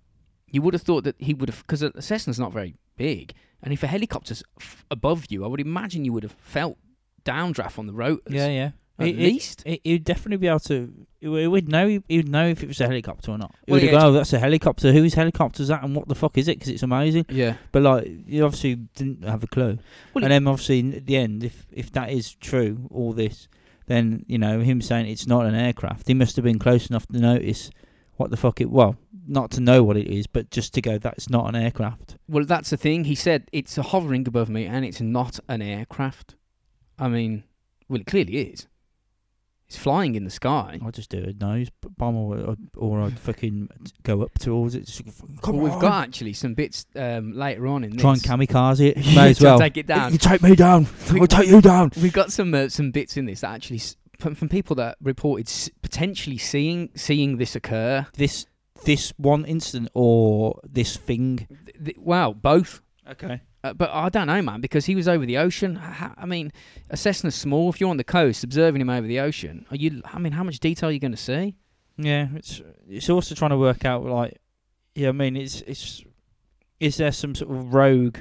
[0.52, 3.74] you would have thought that he would have because a Cessna's not very big, and
[3.74, 6.78] if a helicopter's f- above you, I would imagine you would have felt
[7.24, 8.34] downdraft on the rotors.
[8.34, 8.72] Yeah, yeah.
[8.97, 9.63] At he- least.
[9.65, 10.93] he- he'd definitely be able to.
[11.19, 11.88] He would know.
[11.88, 13.53] He would know if it was a helicopter or not.
[13.65, 14.93] He Well, would yeah, go, "Oh, that's a helicopter.
[14.93, 15.84] Whose helicopter is that?
[15.84, 16.58] And what the fuck is it?
[16.60, 17.55] Because it's amazing." Yeah.
[17.71, 19.79] But like, you obviously didn't have a clue.
[20.13, 23.47] Well, and then obviously at the end, if if that is true, all this,
[23.88, 26.08] then you know him saying it's not an aircraft.
[26.08, 27.71] He must have been close enough to notice
[28.17, 28.69] what the fuck it.
[28.69, 28.95] Well,
[29.27, 32.15] not to know what it is, but just to go, that's not an aircraft.
[32.29, 33.05] Well, that's the thing.
[33.05, 36.36] He said it's hovering above me, and it's not an aircraft.
[36.99, 37.43] I mean,
[37.89, 38.67] well, it clearly is.
[39.67, 40.80] It's flying in the sky.
[40.86, 43.69] I'd just do a nose bomb or, or, or I'd fucking
[44.04, 44.86] go up towards it.
[44.86, 45.04] Just
[45.41, 45.80] Come Well, we've on.
[45.82, 48.01] got actually some bits um, later on in this.
[48.01, 48.97] Try and kamikaze it.
[49.15, 49.58] May as well.
[49.60, 50.12] take it down.
[50.12, 50.86] You take me down.
[51.12, 51.91] We- I'll take you down.
[51.99, 54.97] We've got some uh, some bits in this that actually s- from, from people that
[55.01, 58.06] reported s- potentially seeing seeing this occur.
[58.13, 58.45] This
[58.84, 61.47] this one incident or this thing.
[61.65, 62.82] Th- th- well, both.
[63.10, 63.41] Okay.
[63.65, 65.82] Uh, but I don't know, man, because he was over the ocean.
[66.17, 66.51] I mean,
[66.91, 67.69] a Cessna's small.
[67.71, 70.04] If you're on the coast observing him over the ocean, are you?
[70.06, 71.56] I mean, how much detail are you going to see?
[71.97, 74.38] Yeah, it's it's also trying to work out like,
[74.93, 76.04] yeah, I mean, it's it's
[76.80, 78.19] is there some sort of rogue?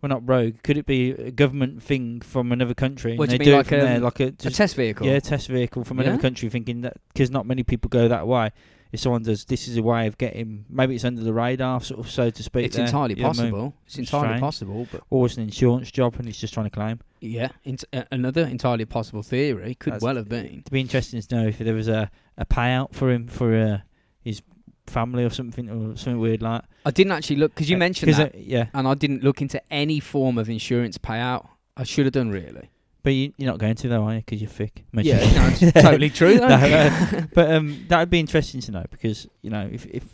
[0.00, 0.62] Well, not rogue.
[0.62, 3.18] Could it be a government thing from another country?
[3.18, 5.06] What and they do mean, it from like, there, um, like a A test vehicle.
[5.06, 8.50] yeah, test vehicle from another country, thinking that because not many people go that way.
[8.92, 10.64] If someone does, this is a way of getting.
[10.68, 12.66] Maybe it's under the radar, sort of, so to speak.
[12.66, 13.52] it's there, entirely you know what I mean?
[13.52, 13.74] possible.
[13.86, 14.40] It's entirely Strange.
[14.40, 16.98] possible, but Or it's an insurance job, and he's just trying to claim.
[17.20, 17.50] yeah,
[17.92, 20.46] uh, another entirely possible theory could That's- well have been.
[20.46, 23.78] It'd be interesting to know if there was a, a payout for him for uh,
[24.22, 24.42] his
[24.86, 26.62] family or something or something weird like.
[26.84, 29.22] I didn't actually look because you Uh, mentioned 'cause, that, uh, yeah, and I didn't
[29.22, 31.46] look into any form of insurance payout.
[31.76, 32.70] I should have done really.
[33.02, 34.20] But you, you're not going to though, are you?
[34.20, 34.84] Because you're thick.
[34.92, 36.36] Yeah, no, totally true.
[36.36, 37.26] No, no.
[37.34, 40.04] But um, that would be interesting to know because you know if if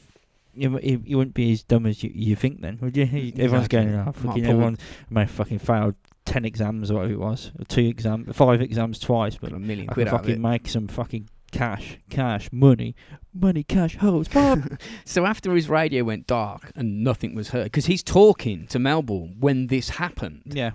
[0.55, 3.05] you you, wouldn't be as dumb as you, you think then, would you?
[3.05, 3.93] Everyone's Exactly.
[3.93, 4.79] going, oh, fucking everyone
[5.11, 8.99] may have fucking failed ten exams or whatever it was, or two exams, five exams
[8.99, 12.95] twice, but Got a million I quid can fucking make some fucking cash, cash, money,
[13.33, 14.79] money, cash, hoes, Bob.
[15.05, 19.37] So after his radio went dark and nothing was heard, because he's talking to Melbourne
[19.39, 20.43] when this happened.
[20.47, 20.73] yeah,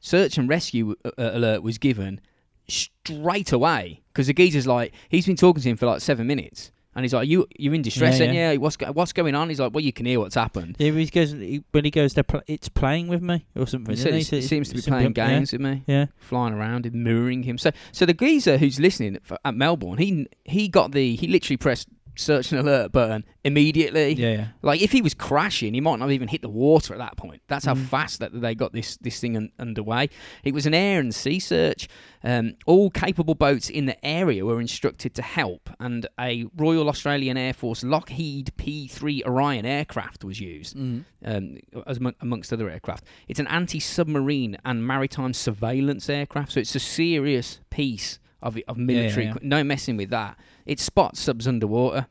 [0.00, 2.20] Search and rescue uh, uh, alert was given
[2.68, 6.72] straight away because the geezer's like he's been talking to him for like seven minutes.
[6.92, 8.50] And he's like, "You, you're in distress, Yeah, and yeah.
[8.50, 11.06] yeah, what's what's going on?" He's like, "Well, you can hear what's happened." Yeah, he
[11.06, 13.94] goes he, when he goes, pl- it's playing with me or something.
[13.94, 14.18] He isn't he?
[14.18, 17.44] he So s- seems to be playing games with me, Yeah, flying around and mirroring
[17.44, 17.58] him.
[17.58, 21.56] So, so the geezer who's listening f- at Melbourne, he he got the he literally
[21.58, 21.86] pressed
[22.20, 24.12] search and alert button immediately.
[24.14, 24.46] yeah, yeah.
[24.62, 27.16] Like if he was crashing, he might not have even hit the water at that
[27.16, 27.42] point.
[27.48, 27.86] That's how Mm.
[27.86, 30.08] fast that they got this this thing un- underway.
[30.44, 31.88] It was an air and sea search.
[32.22, 37.36] Um, all capable boats in the area were instructed to help, and a Royal Australian
[37.38, 41.04] Air Force Lockheed P3 Orion aircraft was used Mm.
[41.24, 41.56] um,
[41.86, 43.04] as among- amongst other aircraft.
[43.26, 49.24] It's an anti-submarine and maritime surveillance aircraft, so it's a serious piece of of military.
[49.26, 49.30] yeah.
[49.32, 50.38] equi- No messing with that.
[50.66, 52.06] It spots subs underwater,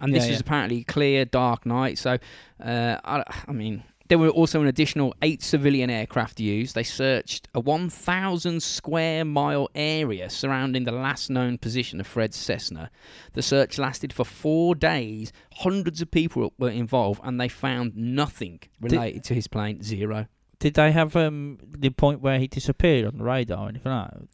[0.00, 1.98] and this Yeah, is apparently clear, dark night.
[1.98, 2.18] So,
[2.62, 3.82] uh, I, I mean.
[4.08, 6.74] There were also an additional eight civilian aircraft used.
[6.74, 12.90] They searched a 1,000 square mile area surrounding the last known position of Fred's Cessna.
[13.32, 15.32] The search lasted for four days.
[15.54, 19.82] Hundreds of people were involved, and they found nothing related to his plane.
[19.82, 20.26] Zero.
[20.58, 24.10] Did they have um the point where he disappeared on the radar or anything like
[24.10, 24.28] that?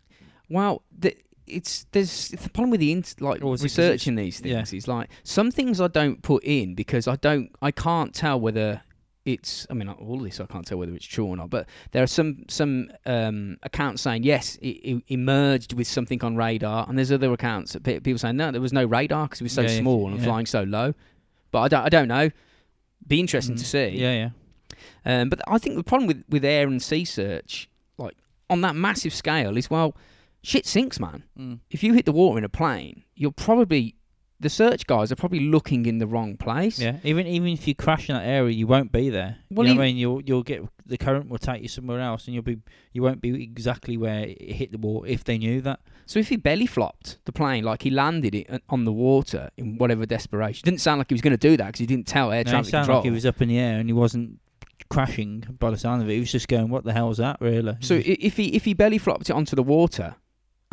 [0.49, 1.17] Well, the,
[1.53, 4.57] it's there's the problem with the like Or is it 'cause researching these yeah.
[4.57, 8.41] things is like some things I don't put in because I don't I can't tell
[8.41, 8.83] whether
[9.27, 11.51] it's I mean all of this I can't tell whether it's true or not.
[11.51, 16.37] But there are some some um, accounts saying yes it, it emerged with something on
[16.37, 19.45] radar, and there's other accounts that people saying no there was no radar because it
[19.45, 20.95] was so Yeah, yeah, small and flying so low.
[21.51, 22.31] But I don't I don't know.
[23.07, 23.67] Be interesting to Mm.
[23.67, 23.89] see.
[23.99, 24.31] Yeah, yeah.
[25.05, 28.15] Um, but I think the problem with, with air and sea search, like
[28.49, 29.97] on that massive scale, is well,
[30.43, 31.25] shit sinks, man.
[31.39, 31.61] Mm.
[31.71, 33.97] If you hit the water in a plane, you're probably
[34.43, 36.79] the search guys are probably looking in the wrong place.
[36.79, 39.37] Yeah, even even if you crash in that area, you won't be there.
[39.51, 39.97] Well, you know what I mean?
[39.99, 42.59] You'll you'll get the current will take you somewhere else, and you'll be
[42.93, 45.81] you won't be exactly where it hit the wall if they knew that.
[46.07, 49.51] So if he belly flopped the plane, like he landed it on- on the water
[49.59, 51.87] in whatever desperation, it didn't sound like he was going to do that because he
[51.87, 52.99] didn't tell air No, it traffic sounded control.
[53.01, 54.41] like he was up in the air and he wasn't
[54.89, 56.15] crashing by the sound of it.
[56.15, 57.77] He was just going, "What the hell hell's that?" Really?
[57.81, 60.17] So if he if he belly flopped it onto the water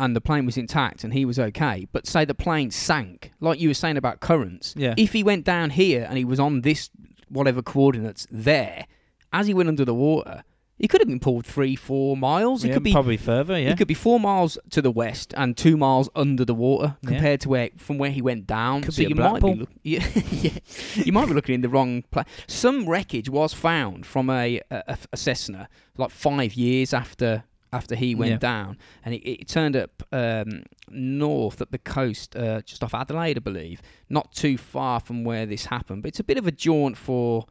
[0.00, 3.60] and the plane was intact and he was okay, but say the plane sank, like
[3.60, 6.60] you were saying about currents, yeah, if he went down here and he was on
[6.62, 6.90] this
[7.28, 8.86] whatever coordinates there,
[9.32, 10.42] as he went under the water,
[10.78, 12.62] he could have been pulled three, four miles.
[12.62, 13.58] He Yeah, could be probably further.
[13.58, 16.96] Yeah, he could be four miles to the west and two miles under the water
[17.02, 17.08] Yeah.
[17.10, 18.82] compared to where from where he went down.
[18.82, 20.52] Could so be a you might be look, yeah, yeah,
[20.94, 22.26] you might be looking in the wrong place.
[22.46, 27.42] Some wreckage was found from a, a, a Cessna like five years after
[27.72, 28.38] after he went Yeah.
[28.38, 33.36] down, and it, it turned up um, north at the coast, uh, just off Adelaide,
[33.36, 36.02] I believe, not too far from where this happened.
[36.02, 37.46] But it's a bit of a jaunt for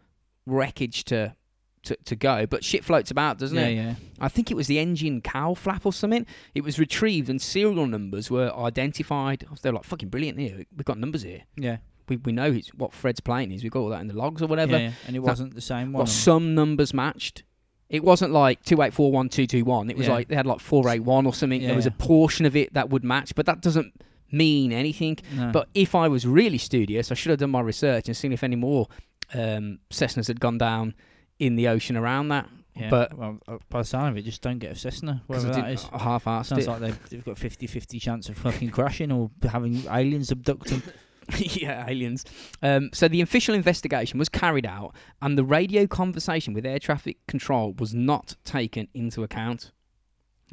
[0.45, 1.35] wreckage to.
[1.83, 3.75] To, to go, but shit floats about, doesn't yeah, it?
[3.75, 3.95] yeah.
[4.19, 6.25] I think it was the engine cowl flap or something.
[6.53, 9.45] It was retrieved and serial numbers were identified.
[9.61, 10.65] They're like fucking brilliant here.
[10.75, 11.43] We've got numbers here.
[11.55, 11.77] Yeah,
[12.09, 13.63] We we know it's what Fred's plane is.
[13.63, 14.73] We've got all that in the logs or whatever.
[14.73, 14.91] yeah, yeah.
[15.05, 15.99] and it That- wasn't the same one.
[15.99, 17.43] Well, some numbers matched.
[17.89, 19.89] It wasn't like two eight four one two two one.
[19.89, 20.13] It was Yeah.
[20.13, 21.61] like they had like four eight one or something.
[21.61, 23.93] Yeah, there was a portion of it that would match, but that doesn't
[24.31, 25.17] mean anything.
[25.35, 25.51] No.
[25.53, 28.43] But if I was really studious, I should have done my research and seen if
[28.43, 28.87] any more
[29.33, 30.95] um, Cessnas had gone down
[31.39, 32.49] in the ocean around that.
[32.75, 32.89] yeah.
[32.89, 35.23] but- well, uh, by the sound of it, just don't get a Cessna.
[35.27, 35.83] Whatever that is.
[35.83, 36.69] half-assed Sounds it.
[36.69, 40.83] like they've, they've got 50-50 chance of fucking crashing or having aliens abduct them.
[41.37, 42.23] yeah, aliens.
[42.61, 47.17] Um, so the official investigation was carried out, and the radio conversation with air traffic
[47.27, 49.71] control was not taken into account.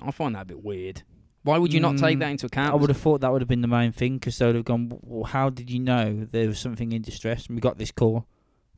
[0.03, 1.03] I find that a bit weird.
[1.45, 2.73] Why would you not take Mm, that into account?
[2.73, 4.65] I would have thought that would have been the main thing because they would have
[4.65, 4.99] gone.
[5.03, 7.47] Well, how did you know there was something in distress?
[7.47, 8.27] And we got this call.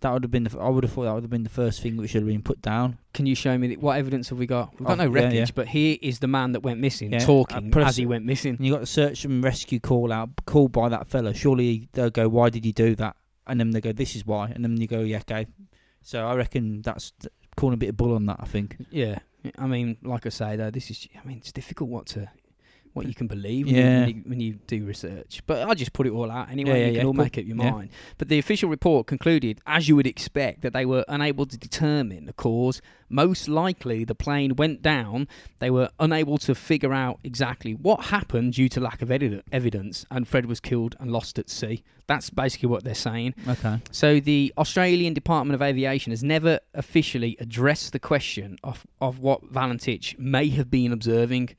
[0.01, 0.45] That would have been.
[0.45, 2.29] The, I would have thought that would have been the first thing which should have
[2.29, 2.99] been put down.
[3.15, 4.73] Can you show me the, what evidence have we got?
[4.79, 5.55] We've got Oh, no yeah, wreckage, yeah.
[5.55, 8.25] but here is the man that went missing Yeah, uh, talking a as he went
[8.27, 8.57] missing.
[8.57, 11.33] And you got the search and rescue call out called by that fella.
[11.33, 13.17] Surely they'll go, "Why did you do that?"
[13.47, 15.47] And then they go, "This is why." And then you go, "Yeah, okay."
[16.03, 18.37] So I reckon that's th- calling a bit of bull on that.
[18.41, 18.77] I think.
[18.91, 19.19] Yeah,
[19.59, 21.09] I mean, like I say though, this is.
[21.23, 22.29] I mean, it's difficult what to.
[22.97, 24.01] What you can believe when, you, Yeah.
[24.01, 26.71] when, you, when you do research, but I just put it all out anyway.
[26.81, 27.91] Yeah, yeah, you can all make up your mind.
[28.19, 32.25] But the official report concluded, as you would expect, that they were unable to determine
[32.27, 32.81] the cause.
[33.09, 35.29] Most likely, the plane went down.
[35.61, 40.05] They were unable to figure out exactly what happened due to lack of edi- evidence,
[40.11, 41.85] and Fred was killed and lost at sea.
[42.09, 43.35] That's basically what they're saying.
[43.49, 43.81] Okay.
[43.91, 49.53] So the Australian Department of Aviation has never officially addressed the question of, of what
[49.53, 51.51] Valentich may have been observing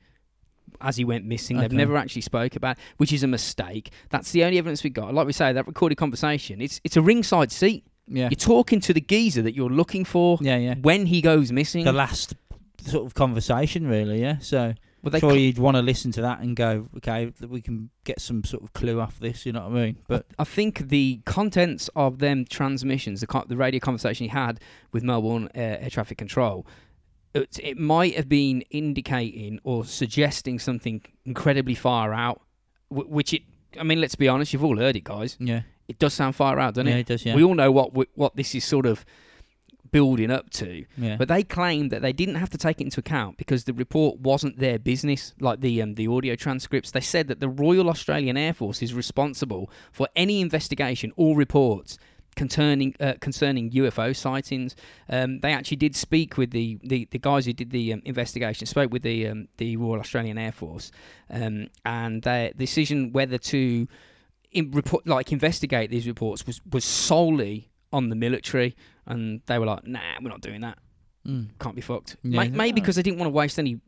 [0.80, 1.58] as he went missing.
[1.58, 3.90] They've never actually spoke about, it, which is a mistake.
[4.10, 5.12] That's the only evidence we got.
[5.14, 7.84] Like we say, that recorded conversation, it's it's a ringside seat.
[8.06, 8.28] Yeah.
[8.30, 10.74] You're talking to the geezer that you're looking for Yeah, yeah.
[10.80, 11.84] when he goes missing.
[11.84, 12.34] The last
[12.86, 14.20] sort of conversation, really.
[14.20, 14.38] Yeah.
[14.38, 17.90] So Well, they Surely you'd want to listen to that and go, okay, we can
[18.04, 19.44] get some sort of clue off this.
[19.44, 19.96] You know what I mean?
[20.08, 24.58] But I think the contents of them transmissions, the, co- the radio conversation he had
[24.92, 26.66] with Melbourne Air, Air Traffic Control,
[27.34, 32.40] it, it might have been indicating or suggesting something incredibly far out,
[32.90, 33.42] which it.
[33.78, 34.52] I mean, let's be honest.
[34.52, 35.36] You've all heard it, guys.
[35.38, 36.90] yeah, It does sound far out, doesn't it?
[36.90, 37.00] yeah, it?
[37.00, 37.24] it does.
[37.26, 39.04] Yeah, We all know what what this is sort of
[39.90, 40.84] building up to.
[40.98, 41.16] yeah.
[41.16, 44.20] But they claimed that they didn't have to take it into account because the report
[44.20, 46.90] wasn't their business, like the um, the audio transcripts.
[46.90, 51.98] They said that the Royal Australian Air Force is responsible for any investigation or reports
[52.38, 54.76] concerning uh, concerning UFO sightings.
[55.10, 58.66] Um, they actually did speak with the, the, the guys who did the um, investigation.
[58.66, 60.92] Spoke with the um, the Royal Australian Air Force,
[61.30, 63.88] um, and their decision whether to
[64.52, 69.66] in report like investigate these reports was was solely on the military, and they were
[69.66, 70.78] like, "Nah, we're not doing that."
[71.26, 71.48] Mm.
[71.58, 72.16] can't be fucked.
[72.22, 72.82] Yeah, Maybe no.
[72.82, 73.80] because they didn't want to waste any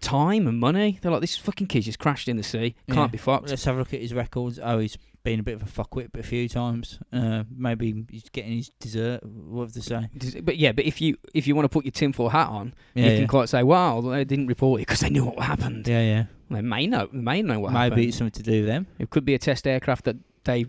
[0.00, 0.98] time and money.
[1.00, 2.74] They're like, this fucking kid just crashed in the sea.
[2.88, 3.06] Can't Yeah.
[3.08, 3.48] be fucked.
[3.50, 4.58] Let's have a look at his records.
[4.62, 6.98] Oh, he's been a bit of a fuckwit a few times.
[7.12, 9.24] Uh, maybe he's getting his dessert.
[9.24, 10.40] What have they say?
[10.42, 13.04] But yeah, but if you if you want to put your tinfoil hat on, Yeah,
[13.06, 13.18] you yeah.
[13.18, 16.24] can quite say, "Well, they didn't report it because they knew what happened." yeah, yeah.
[16.50, 17.08] They may know.
[17.12, 18.08] They may know what Maybe happened.
[18.08, 18.86] it's something to do with them.
[18.98, 20.66] It could be a test aircraft that they.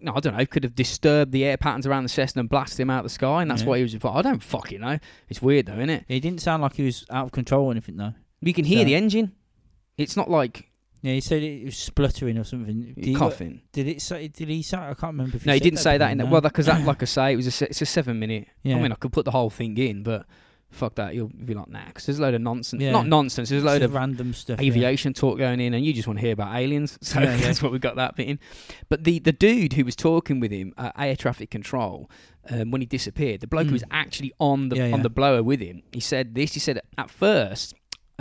[0.00, 0.44] No, I don't know.
[0.46, 3.10] Could have disturbed the air patterns around the Cessna and blasted him out of the
[3.10, 3.68] sky, and that's Yeah.
[3.68, 3.94] why he was.
[4.04, 4.98] I don't fucking know.
[5.28, 6.04] It's weird though, isn't it?
[6.08, 8.14] He didn't sound like he was out of control or anything, though.
[8.40, 9.32] You can hear So- the engine.
[9.98, 10.68] It's not like
[11.04, 12.92] Yeah, he said it was spluttering or something.
[12.94, 13.62] Did, he, coughing.
[13.72, 14.28] did it say?
[14.28, 14.76] Did he say?
[14.76, 15.36] I can't remember.
[15.36, 16.28] If No, he said didn't say that in that.
[16.28, 18.46] Well, because that, like I say, it was a it's a seven minute.
[18.62, 18.76] yeah.
[18.76, 20.26] I mean, I could put the whole thing in, but
[20.72, 21.14] fuck that.
[21.14, 22.82] You'll be like, nah, because there's a load of nonsense.
[22.82, 22.90] Yeah.
[22.92, 23.48] Not nonsense.
[23.50, 24.60] There's a load of random stuff.
[24.60, 24.66] yeah.
[24.66, 26.98] aviation talk going in, and you just want to hear about aliens.
[27.00, 27.36] So Yeah, yeah.
[27.42, 28.38] that's what we got that bit in.
[28.88, 32.10] But the the dude who was talking with him at air traffic control.
[32.50, 33.88] Um, when he disappeared, the bloke who was Mm.
[33.92, 35.02] actually on the Yeah, on yeah.
[35.02, 36.54] the blower with him, he said this.
[36.54, 37.72] He said at first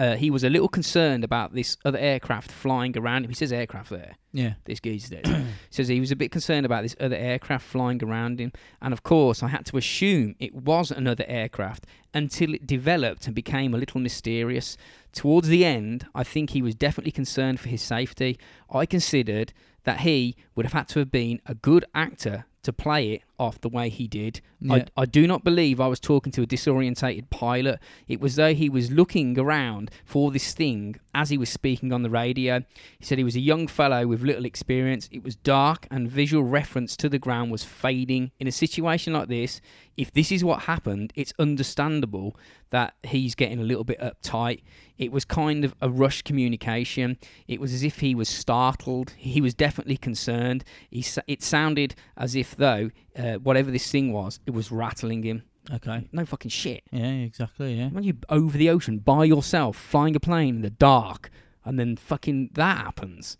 [0.01, 3.29] uh, he was a little concerned about this other aircraft flying around him.
[3.29, 4.53] He says aircraft there Yeah.
[4.65, 5.45] this geezer did.
[5.69, 9.03] says he was a bit concerned about this other aircraft flying around him, and of
[9.03, 13.77] course, I had to assume it was another aircraft until it developed and became a
[13.77, 14.77] little mysterious.
[15.13, 18.39] Towards the end, I think he was definitely concerned for his safety.
[18.71, 23.13] I considered that he would have had to have been a good actor to play
[23.13, 24.39] it off the way he did.
[24.59, 24.85] Yeah.
[24.95, 27.79] I, I do not believe I was talking to a disorientated pilot.
[28.07, 32.03] It was though he was looking around for this thing as he was speaking on
[32.03, 32.59] the radio.
[32.99, 35.09] He said he was a young fellow with little experience.
[35.11, 38.31] It was dark and visual reference to the ground was fading.
[38.39, 39.59] In a situation like this,
[39.97, 42.37] if this is what happened, it's understandable
[42.69, 44.61] that he's getting a little bit uptight.
[44.97, 47.17] It was kind of a rushed communication.
[47.47, 49.13] It was as if he was startled.
[49.17, 50.63] He was definitely concerned.
[50.89, 55.43] He, it sounded as if, though, uh, whatever this thing was, it was rattling him.
[55.71, 56.07] Okay.
[56.11, 56.83] No fucking shit.
[56.91, 57.11] Yeah.
[57.11, 57.75] Exactly.
[57.75, 57.89] Yeah.
[57.89, 61.29] When you over the ocean by yourself, flying a plane in the dark,
[61.65, 63.37] and then fucking that happens.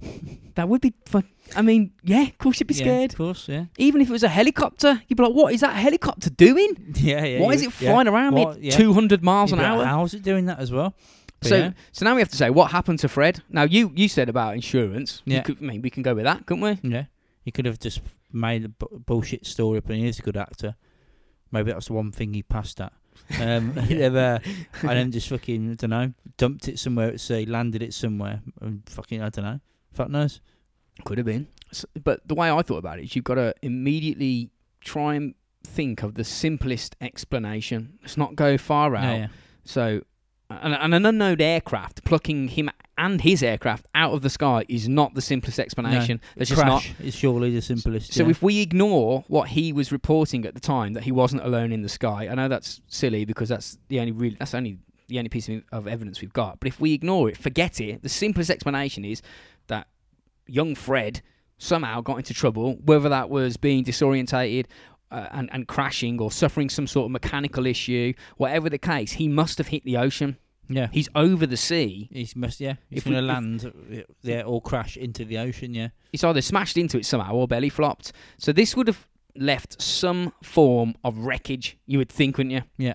[0.54, 1.24] That would be fun.
[1.56, 3.12] I mean, yeah, of course you'd be Yeah, scared.
[3.12, 3.48] of course.
[3.48, 3.66] Yeah.
[3.78, 6.92] Even if it was a helicopter, you'd be like, "What is that helicopter doing?
[6.96, 7.24] Yeah.
[7.24, 7.40] Yeah.
[7.40, 8.76] Why is would- it flying around What- me yeah.
[8.76, 10.94] 200 miles You'd an hour?" How's it doing that as well?
[11.40, 11.72] But So, yeah.
[11.92, 13.42] so now we have to say what happened to Fred.
[13.48, 15.22] Now you you said about insurance.
[15.24, 15.40] Yeah.
[15.40, 16.78] could, I mean, we can go with that, couldn't we?
[16.90, 17.04] Yeah,
[17.42, 18.00] he could have just
[18.32, 20.76] made a bullshit story up, and he is a good actor.
[21.50, 22.92] Maybe that's the one thing he passed at.
[23.38, 24.38] Um, and uh,
[24.82, 28.40] and then just fucking, I don't know, dumped it somewhere at sea, landed it somewhere,
[28.60, 29.60] and fucking, I don't know,
[29.92, 30.40] fuck knows.
[31.04, 31.48] Could have been.
[31.70, 35.34] S but the way I thought about it is you've got to immediately try and
[35.64, 37.98] think of the simplest explanation.
[38.02, 39.04] Let's not go far out.
[39.04, 39.26] Yeah, yeah.
[39.64, 40.02] So,
[40.62, 44.88] and, and an unknown aircraft plucking him and his aircraft out of the sky is
[44.88, 46.20] not the simplest explanation.
[46.36, 46.88] That's just not.
[47.02, 48.12] Is surely the simplest.
[48.12, 48.30] So yeah.
[48.30, 51.82] if we ignore what he was reporting at the time that he wasn't alone in
[51.82, 54.78] the sky, I know that's silly because that's the only real that's only
[55.08, 56.60] the only piece of, of evidence we've got.
[56.60, 59.22] But if we ignore it, forget it, the simplest explanation is
[59.68, 59.88] that
[60.46, 61.22] young Fred
[61.58, 64.66] somehow got into trouble, whether that was being disorientated.
[65.12, 69.28] Uh, and, and crashing or suffering some sort of mechanical issue, whatever the case, he
[69.28, 70.38] must have hit the ocean.
[70.70, 72.08] yeah, He's over the sea.
[72.10, 75.26] he's must, yeah, he's If we- going to if- land uh, there or crash into
[75.26, 75.74] the ocean.
[75.74, 78.12] Yeah, He's either smashed into it somehow or belly flopped.
[78.38, 79.06] So this would have
[79.36, 82.62] left some form of wreckage, you would think, wouldn't you?
[82.78, 82.94] Yeah.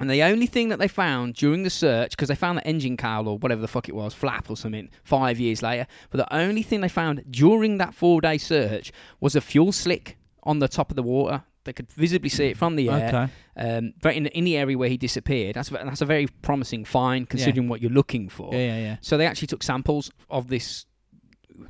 [0.00, 2.96] And the only thing that they found during the search, because they found the engine
[2.98, 6.34] cowl or whatever the fuck it was, flap or something, five years later, but the
[6.34, 10.68] only thing they found during that four day search was a fuel slick on the
[10.68, 11.42] top of the water.
[11.64, 13.08] They could visibly see it from the air.
[13.08, 16.84] okay, Um, but in, in the area where he disappeared, that's, that's a very promising
[16.84, 18.52] find considering what you're looking for.
[18.52, 18.96] yeah, yeah, yeah.
[19.00, 20.86] So they actually took samples of this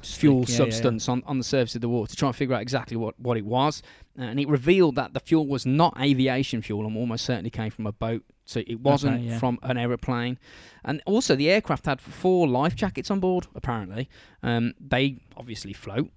[0.03, 0.57] fuel yeah, yeah, yeah.
[0.57, 3.19] substance On, on the surface of the water to try and figure out exactly what,
[3.21, 3.83] what it was.
[4.17, 7.87] And it revealed that the fuel was not aviation fuel and almost certainly came from
[7.87, 9.39] a boat So it wasn't yeah.
[9.39, 10.39] from an aeroplane.
[10.85, 14.09] And also, the aircraft had four life jackets on board, apparently.
[14.43, 16.11] Um, they obviously float.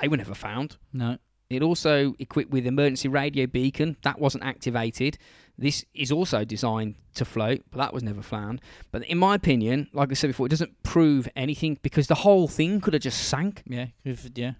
[0.00, 0.76] They were never found.
[0.92, 1.18] No.
[1.48, 5.16] It also equipped with emergency radio beacon that wasn't activated.
[5.56, 8.60] This is also designed to float, but that was never found.
[8.90, 12.48] But in my opinion, like I said before, it doesn't prove anything because the whole
[12.48, 13.62] thing could have just sank.
[13.66, 13.86] Yeah.
[14.04, 14.52] If, yeah.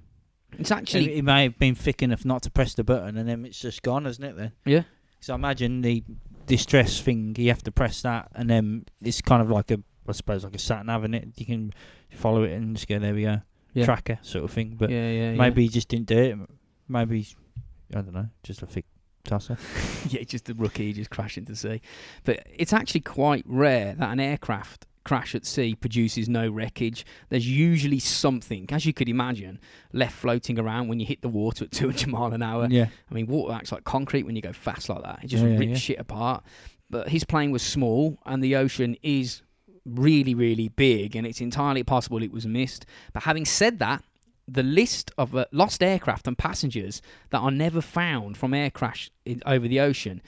[0.59, 3.45] It's actually it may have been thick enough not to press the button, and then
[3.45, 4.37] it's just gone, hasn't it?
[4.37, 4.53] Then.
[4.65, 4.83] yeah,
[5.21, 6.03] So I imagine the
[6.47, 7.35] distress thing.
[7.37, 10.55] You have to press that, and then it's kind of like a, I suppose, like
[10.55, 11.29] a sat nav, in it.
[11.37, 11.73] You can
[12.11, 13.43] follow it and just go, there we go,
[13.75, 14.77] yeah, tracker sort of thing.
[14.79, 15.33] But yeah, yeah.
[15.33, 16.39] maybe he just didn't do it.
[16.89, 17.27] Maybe
[17.93, 18.85] I don't know, just a thick
[19.25, 19.59] tosser.
[20.09, 21.81] yeah, just a rookie just crashing to sea.
[22.25, 27.07] But it's actually quite rare that an aircraft crash at sea produces no wreckage.
[27.29, 29.61] There's usually something, as you could imagine,
[29.93, 32.67] left floating around when you hit the water at 200 mile an hour.
[32.69, 35.21] yeah, I mean, water acts like concrete when you go fast like that.
[35.23, 35.77] It just yeah, rips yeah.
[35.77, 36.45] shit apart.
[36.91, 39.43] But his plane was small, and the ocean is
[39.85, 42.87] really, really big, and it's entirely possible it was missed.
[43.13, 44.05] But having said that,
[44.49, 49.11] the list of uh, lost aircraft and passengers that are never found from air crash
[49.25, 50.23] in, over the ocean,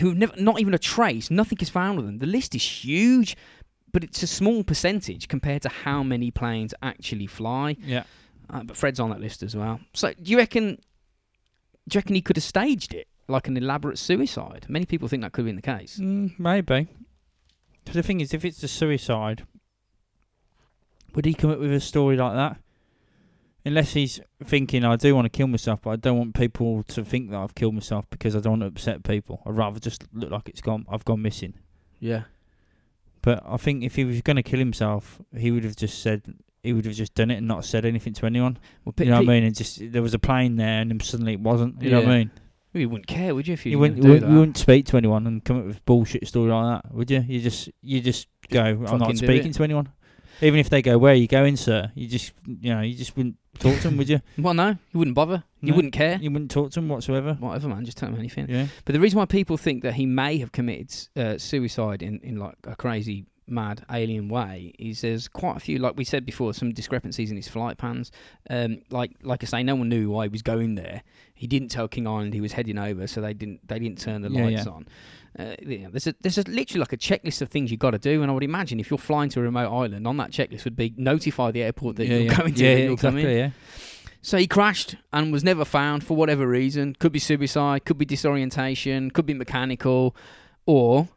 [0.00, 2.18] who never, not even a trace, nothing is found of them.
[2.18, 3.36] The list is huge,
[3.92, 7.76] but it's a small percentage compared to how many planes actually fly.
[7.82, 8.04] yeah.
[8.50, 9.78] Uh, but Fred's on that list as well.
[9.92, 10.78] So do you reckon?
[11.86, 14.64] Do you reckon he could have staged it like an elaborate suicide?
[14.70, 15.98] Many people think that could have been the case.
[15.98, 16.86] Mm, maybe.
[17.84, 19.46] 'Cause the thing is, if it's a suicide,
[21.14, 22.58] would he come up with a story like that?
[23.68, 27.04] Unless he's thinking, I do want to kill myself, but I don't want people to
[27.04, 29.42] think that I've killed myself because I don't want to upset people.
[29.46, 30.86] I'd rather just look like it's gone.
[30.88, 31.54] I've gone missing.
[32.00, 32.22] Yeah.
[33.22, 36.22] But I think if he was going to kill himself, he would have just said
[36.62, 38.58] he would have just done it and not said anything to anyone.
[38.84, 39.44] Well, You know what I mean?
[39.44, 41.82] And just there was a plane there, and then suddenly it wasn't.
[41.82, 42.30] You know what I mean?
[42.74, 43.54] You wouldn't care, would you?
[43.54, 44.32] If you, You wouldn't, you wouldn't, that?
[44.32, 47.10] you wouldn't speak to anyone and come up with a bullshit story like that, would
[47.10, 47.24] you?
[47.26, 48.62] You just you just go.
[48.62, 49.88] I'm not speaking to anyone.
[50.40, 51.90] Even if they go, where are you going, sir?
[51.94, 54.20] You just you know you just wouldn't talk to them, would you?
[54.38, 55.42] Well, no, you wouldn't bother.
[55.60, 55.76] You No.
[55.76, 56.18] wouldn't care.
[56.20, 57.34] You wouldn't talk to them whatsoever.
[57.40, 57.84] Whatever, man.
[57.84, 58.46] Just tell him anything.
[58.48, 58.66] Yeah.
[58.84, 62.36] But the reason why people think that he may have committed uh, suicide in, in
[62.36, 66.54] like a crazy, mad, alien way is there's quite a few, like we said before,
[66.54, 68.12] some discrepancies in his flight plans.
[68.48, 71.02] Um, like like I say, no one knew why he was going there.
[71.34, 74.22] He didn't tell King Island he was heading over, so they didn't they didn't turn
[74.22, 74.72] the Yeah, lights yeah.
[74.72, 74.86] on.
[75.38, 77.92] Uh, you know, there's a, there's a, literally like a checklist of things you've got
[77.92, 80.32] to do, and I would imagine if you're flying to a remote island, on that
[80.32, 82.36] checklist would be notify the airport that yeah, you're yeah.
[82.36, 83.22] going to, yeah, yeah, you're exactly.
[83.22, 83.38] coming.
[83.38, 83.50] Yeah.
[84.20, 86.96] So he crashed and was never found for whatever reason.
[86.98, 90.16] Could be suicide, could be disorientation, could be mechanical,
[90.66, 91.08] or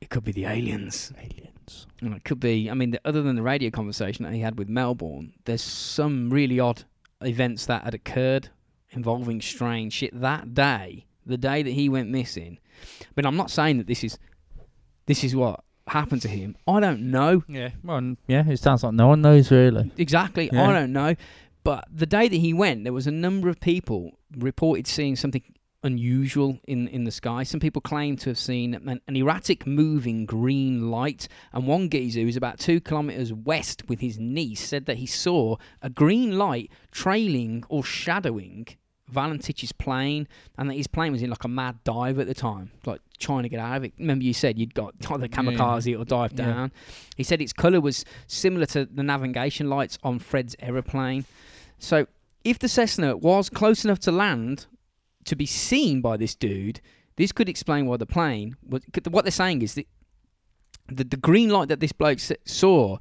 [0.00, 1.12] it could be the aliens.
[1.16, 1.86] Aliens.
[2.00, 4.58] And it could be, I mean, the, other than the radio conversation that he had
[4.58, 6.82] with Melbourne, there's some really odd
[7.20, 8.48] events that had occurred
[8.90, 12.58] involving strange shit that day, the day that he went missing.
[13.14, 14.18] But I'm not saying that this is
[15.06, 16.56] this is what happened to him.
[16.66, 17.70] I don't know Yeah.
[17.82, 18.48] Well, yeah.
[18.48, 19.90] It sounds like no one knows really.
[19.96, 20.48] Exactly.
[20.52, 20.68] Yeah.
[20.68, 21.14] I don't know.
[21.64, 25.42] But the day that he went, there was a number of people reported seeing something
[25.84, 27.42] unusual in, in the sky.
[27.42, 31.28] Some people claim to have seen an, an erratic moving green light.
[31.52, 35.56] And one geezer who's about two kilometres west with his niece said that he saw
[35.80, 38.68] a green light trailing or shadowing
[39.12, 40.26] Valentich's plane
[40.58, 43.42] and that his plane was in like a mad dive at the time, like trying
[43.44, 43.92] to get out of it.
[43.98, 45.50] Remember you said you'd got either Yeah, yeah.
[45.50, 46.46] kamikaze or dive Yeah.
[46.46, 46.72] down.
[47.16, 51.24] He said its colour was similar to the navigation lights on Fred's aeroplane.
[51.78, 52.06] So
[52.44, 54.66] if the Cessna was close enough to land
[55.24, 56.80] to be seen by this dude,
[57.16, 58.56] this could explain why the plane.
[58.68, 59.86] Was, what they're saying is that
[60.88, 62.98] the, the green light that this bloke saw,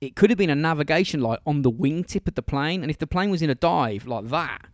[0.00, 2.98] it could have been a navigation light on the wingtip of the plane, and if
[2.98, 4.66] the plane was in a dive like that,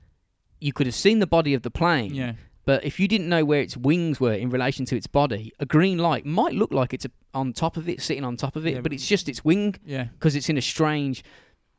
[0.64, 2.14] you could have seen the body of the plane.
[2.14, 2.32] Yeah.
[2.64, 5.66] But if you didn't know where its wings were in relation to its body, a
[5.66, 8.66] green light might look like it's a, on top of it, sitting on top of
[8.66, 10.04] it, Yeah, but but- it's just its wing Yeah.
[10.04, 11.22] because it's in a strange,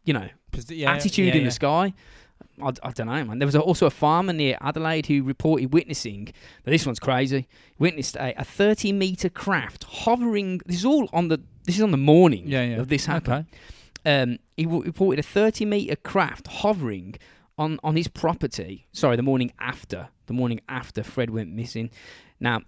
[0.03, 0.29] you know,
[0.69, 1.93] yeah, attitude yeah, in the sky.
[2.61, 3.39] I, I don't know, man.
[3.39, 6.25] There was also a farmer near Adelaide who reported witnessing.
[6.65, 7.47] Now this one's crazy.
[7.79, 10.61] Witnessed a, a 30 meter craft hovering.
[10.67, 11.39] This is all on the.
[11.63, 13.47] This is on the morning of this happening.
[14.05, 14.21] Okay.
[14.21, 17.15] Um, he reported a 30 meter craft hovering
[17.57, 18.87] on on his property.
[18.91, 20.09] Sorry, the morning after.
[20.27, 21.89] The morning after Fred went missing.
[22.39, 22.61] Now,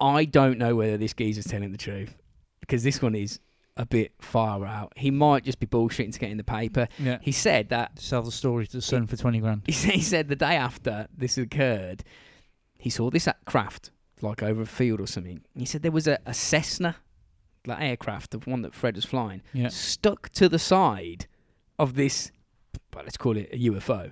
[0.00, 2.16] I don't know whether this geezer's telling the truth
[2.60, 3.38] because this one is
[3.76, 4.92] a bit far out.
[4.96, 6.88] He might just be bullshitting to get in the paper.
[6.98, 7.18] Yeah.
[7.20, 9.62] He said that Sell the story to the Sun for twenty grand.
[9.66, 12.02] he said, he said the day after this occurred,
[12.78, 13.90] he saw this at craft
[14.22, 15.42] like over a field or something.
[15.54, 16.96] He said there was a, a Cessna,
[17.66, 19.68] like aircraft, the one that Fred was flying, Yeah.
[19.68, 21.26] stuck to the side
[21.78, 22.30] of this.
[22.96, 24.10] Well, let's call it a UFO.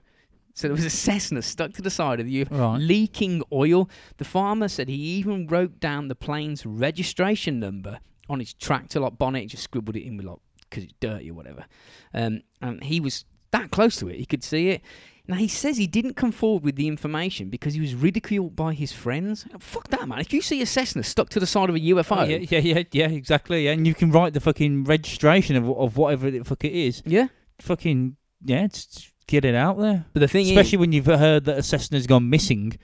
[0.55, 2.79] So there was a Cessna stuck to the side of the UFO, Right.
[2.81, 3.89] leaking oil.
[4.19, 9.19] The farmer said he even wrote down the plane's registration number on his tractor, like
[9.19, 10.39] bonnet, just scribbled it in with like
[10.71, 11.65] because it's dirty or whatever.
[12.13, 14.83] Um, and he was that close to it, he could see it.
[15.27, 18.75] Now he says he didn't come forward with the information because he was ridiculed by
[18.75, 19.47] his friends.
[19.59, 20.19] Fuck that, man!
[20.21, 22.59] If you see a Cessna stuck to the side of a UFO, Oh, yeah, yeah,
[22.59, 23.65] yeah, yeah, exactly.
[23.65, 23.73] Yeah.
[23.73, 27.03] And you can write the fucking registration of of whatever the fuck it is.
[27.07, 27.29] yeah.
[27.61, 30.07] Fucking yeah, just get it out there.
[30.13, 32.79] But the thing Especially is, when you've heard that a Cessna's gone missing.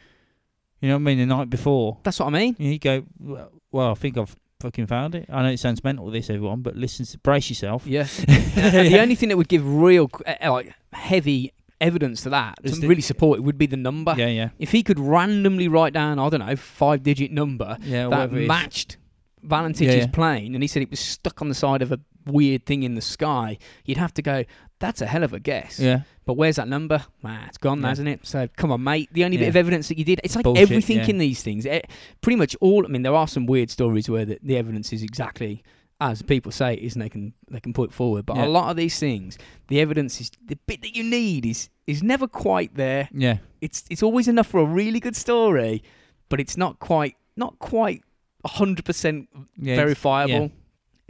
[0.81, 1.19] You know what I mean?
[1.19, 2.57] The night before, that's what I mean.
[2.59, 5.27] you go, well, well, I think I've fucking found it.
[5.29, 7.87] I know it sounds mental, this everyone, but listen, to, brace yourself.
[7.87, 8.05] Yeah.
[8.27, 13.03] the only thing that would give real, uh, like, heavy evidence to that, to really
[13.03, 14.15] support it, would be the number.
[14.17, 18.03] Yeah, yeah, If he could randomly write down, I don't know, five digit number yeah.
[18.05, 18.49] that whatever it is.
[18.49, 18.97] matched
[19.43, 20.07] Valentich's Yeah, yeah.
[20.09, 22.95] plane, and he said it was stuck on the side of a weird thing in
[22.95, 24.45] the sky, you'd have to go,
[24.81, 25.79] that's a hell of a guess.
[25.79, 27.05] Yeah, But where's that number?
[27.23, 27.89] Man, it's gone, Yeah.
[27.89, 28.27] hasn't it?
[28.27, 29.09] So come on, mate.
[29.13, 31.07] The only bit of evidence that you did, it's like Bullshit, everything yeah.
[31.07, 31.67] in these things.
[31.67, 31.83] eh,
[32.23, 32.85] pretty much all.
[32.85, 35.63] I mean, there are some weird stories where the, the evidence is exactly
[36.03, 38.25] as people say it is, and they can they can put it forward.
[38.25, 38.47] But Yeah.
[38.47, 39.37] a lot of these things,
[39.69, 43.09] the evidence is the bit that you need is is never quite there.
[43.13, 45.83] yeah, It's it's always enough for a really good story,
[46.31, 48.03] but it's not quite not quite
[48.47, 49.29] hundred percent
[49.59, 49.77] yeah.
[49.77, 50.51] verifiable.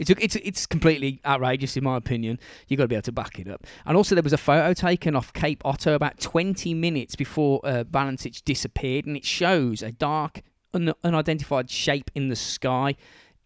[0.09, 0.15] Yeah.
[0.19, 2.39] It's it's it's completely outrageous in my opinion.
[2.67, 3.65] You've got to be able to back it up.
[3.85, 7.83] And also, there was a photo taken off Cape Otway about 20 minutes before uh,
[7.83, 10.41] Valentich disappeared, and it shows a dark,
[10.73, 12.95] un- unidentified shape in the sky.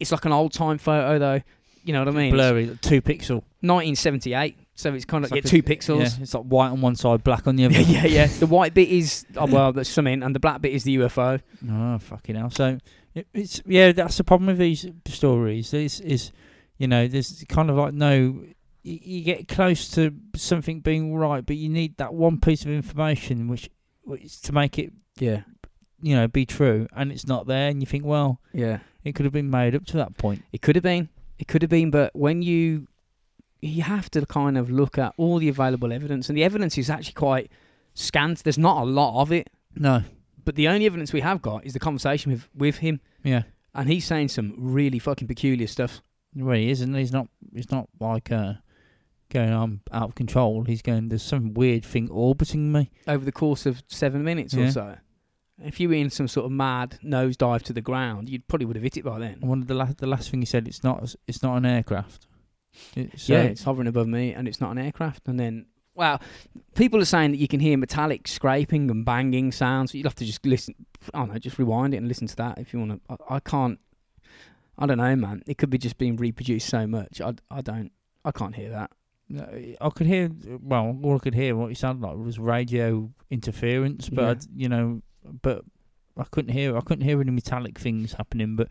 [0.00, 1.40] It's like an old time photo, though.
[1.84, 2.26] You know what I mean?
[2.26, 3.42] It's blurry, two pixel.
[3.60, 6.00] 1978, so it's kind of It's yeah, like two a- pixels.
[6.18, 7.74] Yeah, it's like white on one side, black on the other.
[7.74, 8.26] Yeah, yeah, yeah.
[8.26, 11.40] The white bit is oh, well, that's something, and the black bit is the UFO.
[11.70, 12.50] Oh fucking hell!
[12.50, 12.78] So
[13.16, 15.72] it, it's yeah, that's the problem with these stories.
[15.74, 16.32] Is is
[16.78, 18.44] you know, there's kind of like no.
[18.82, 22.70] You, you get close to something being right, but you need that one piece of
[22.70, 23.68] information which,
[24.04, 25.40] which to make it Yeah,
[26.00, 28.78] you know be true, and it's not there, and you think, well, yeah.
[29.02, 30.44] it could have been made up to that point.
[30.52, 31.08] It could have been.
[31.38, 32.86] It could have been, but when you
[33.60, 36.88] you have to kind of look at all the available evidence, and the evidence is
[36.90, 37.50] actually quite
[37.94, 38.44] scant.
[38.44, 40.02] There's not a lot of it, No.
[40.46, 43.42] But the only evidence we have got is the conversation with with him, Yeah.
[43.74, 46.00] and he's saying some really fucking peculiar stuff.
[46.34, 46.94] Well, he isn't.
[46.94, 47.28] He's not.
[47.54, 48.54] He's not like uh,
[49.30, 50.64] going on out of control.
[50.64, 51.08] He's going.
[51.10, 52.90] There's some weird thing orbiting me.
[53.06, 54.64] over the course of seven minutes Yeah.
[54.68, 54.96] or so.
[55.64, 58.76] If you were in some sort of mad nosedive to the ground, you probably would
[58.76, 59.38] have hit it by then.
[59.40, 61.14] And one of the last, the last thing he said, it's not.
[61.26, 62.26] It's not an aircraft.
[62.94, 65.26] It- so yeah, it's hovering above me, and it's not an aircraft.
[65.28, 65.64] And then,
[65.96, 66.20] well,
[66.74, 69.94] people are saying that you can hear metallic scraping and banging sounds.
[69.94, 70.74] You'd have to just listen.
[71.14, 73.16] I don't know, just rewind it and listen to that if you want to.
[73.30, 73.78] I, I can't.
[74.78, 75.42] I don't know, man.
[75.46, 77.20] It could be just being reproduced so much.
[77.20, 77.90] I, I don't.
[78.24, 78.90] I can't hear that.
[79.80, 80.30] I could hear.
[80.62, 84.30] Well, all I could hear what it sounded like was radio interference, but Yeah.
[84.30, 85.02] I'd- you know,
[85.42, 85.64] but
[86.18, 86.76] I couldn't hear.
[86.76, 88.54] I couldn't hear any metallic things happening.
[88.56, 88.68] But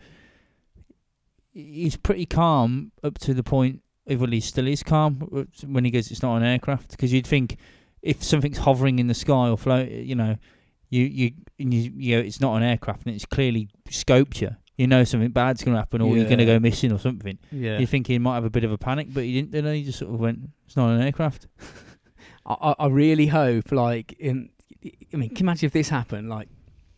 [1.53, 3.81] he's pretty calm up to the point.
[4.07, 6.11] He still is calm uh, when he goes.
[6.11, 7.57] It's not an aircraft because you'd think
[8.01, 10.37] if something's hovering in the sky or float, you know,
[10.89, 14.55] you you you, you know, it's not an aircraft and it's clearly scoped you.
[14.77, 17.39] You know something bad's going to happen, or you're going to go missing, or something.
[17.49, 17.79] Yeah.
[17.79, 19.55] You think he might have a bit of a panic, but he didn't.
[19.55, 21.47] You know, he just sort of went, "It's not an aircraft."
[22.45, 24.49] I, I I really hope, like, in.
[25.13, 26.49] I mean, can you imagine if this happened, like,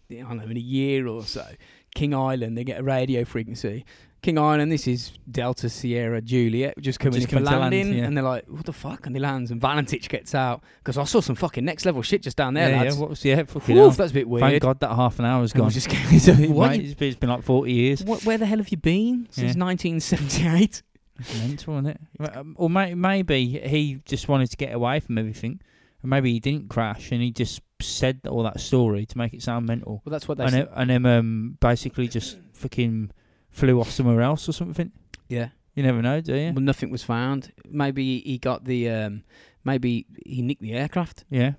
[0.10, 1.45] I don't know, in a year or so,
[1.93, 3.86] King Island, they get a radio frequency.
[4.24, 7.93] King Island, this is Delta Sierra Juliet, just coming Just in for to land, landing,
[7.97, 8.05] yeah.
[8.05, 11.03] and they're like, "What the fuck?" And he lands, and Valentich gets out because I
[11.03, 12.95] saw some fucking next level shit just down there, yeah, lads.
[12.95, 13.01] yeah.
[13.01, 13.43] What was yeah?
[13.43, 13.91] Fucking hell.
[13.91, 14.41] that's a bit weird.
[14.41, 15.70] Thank God that half an hour's gone.
[15.70, 15.89] just
[16.20, 18.03] so, what Mate, you- it's been- like forty years.
[18.03, 19.63] what- where the hell have you been since Yeah.
[19.63, 20.82] 1978?
[21.20, 21.99] It's mental, isn't it?
[22.38, 25.59] Um, Or may, maybe he just wanted to get away from everything,
[26.03, 29.41] and maybe he didn't crash, and he just said all that story to make it
[29.41, 30.70] sound mental, Well, that's what they and said.
[30.76, 33.11] and then um, basically just fucking
[33.58, 34.91] flew off somewhere else or something.
[35.28, 35.49] Yeah.
[35.76, 36.53] You never know, do you?
[36.53, 37.51] Well, nothing was found.
[37.70, 38.89] Maybe he got the.
[38.89, 39.24] Um,
[39.64, 41.26] maybe he nicked the aircraft.
[41.30, 41.53] Yeah.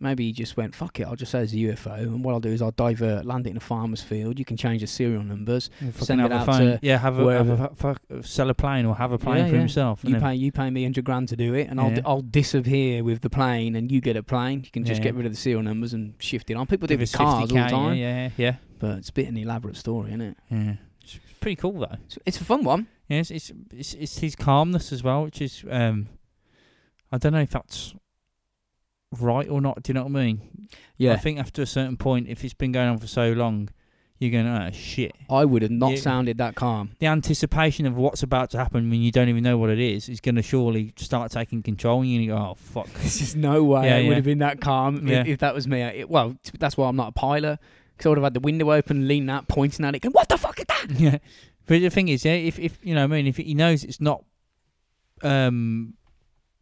[0.00, 2.38] Maybe he just went, fuck it, I'll just say it's a UFO, and what I'll
[2.38, 4.38] do is I'll divert, land it in a farmer's field.
[4.38, 5.70] You can change the serial numbers.
[5.94, 6.60] Send it out phone.
[6.60, 9.48] to yeah, have a, have a fuck, sell a plane or have a plane Yeah,
[9.48, 9.58] for yeah.
[9.58, 10.00] himself.
[10.04, 11.92] You pay you pay me hundred grand to do it, and I'll.
[12.06, 14.62] I'll disappear with the plane, and you get a plane.
[14.64, 16.68] You can just get rid of the serial numbers and shift it on.
[16.68, 18.56] People do it give with cars all the time, Yeah, yeah, yeah.
[18.78, 20.36] but it's a bit an elaborate story, isn't it?
[20.48, 20.74] yeah.
[21.40, 21.96] Pretty cool though.
[22.06, 22.86] It's, it's a fun one.
[23.08, 26.08] Yeah, it's, it's it's it's his calmness as well, which is um,
[27.12, 27.94] I don't know if that's
[29.20, 29.82] right or not.
[29.82, 30.68] Do you know what I mean?
[30.96, 31.12] Yeah.
[31.12, 33.70] I think after a certain point, if it's been going on for so long,
[34.18, 35.12] you're going, oh shit.
[35.30, 36.00] I would have not Yeah.
[36.00, 36.90] sounded that calm.
[36.98, 40.08] The anticipation of what's about to happen when you don't even know what it is
[40.08, 42.88] is going to surely start taking control, and you go, oh fuck.
[42.94, 44.08] There's just no way Yeah, I yeah.
[44.08, 45.20] would have been that calm Yeah.
[45.20, 45.80] if, if that was me.
[45.82, 47.58] It, well, that's why I'm not a pilot.
[47.98, 50.58] Because of had the window open, leaning out, pointing at it, going, "What the fuck
[50.58, 51.18] is that?" yeah,
[51.66, 54.00] but the thing is, yeah, if if you know, I mean, if he knows it's
[54.00, 54.24] not
[55.22, 55.94] um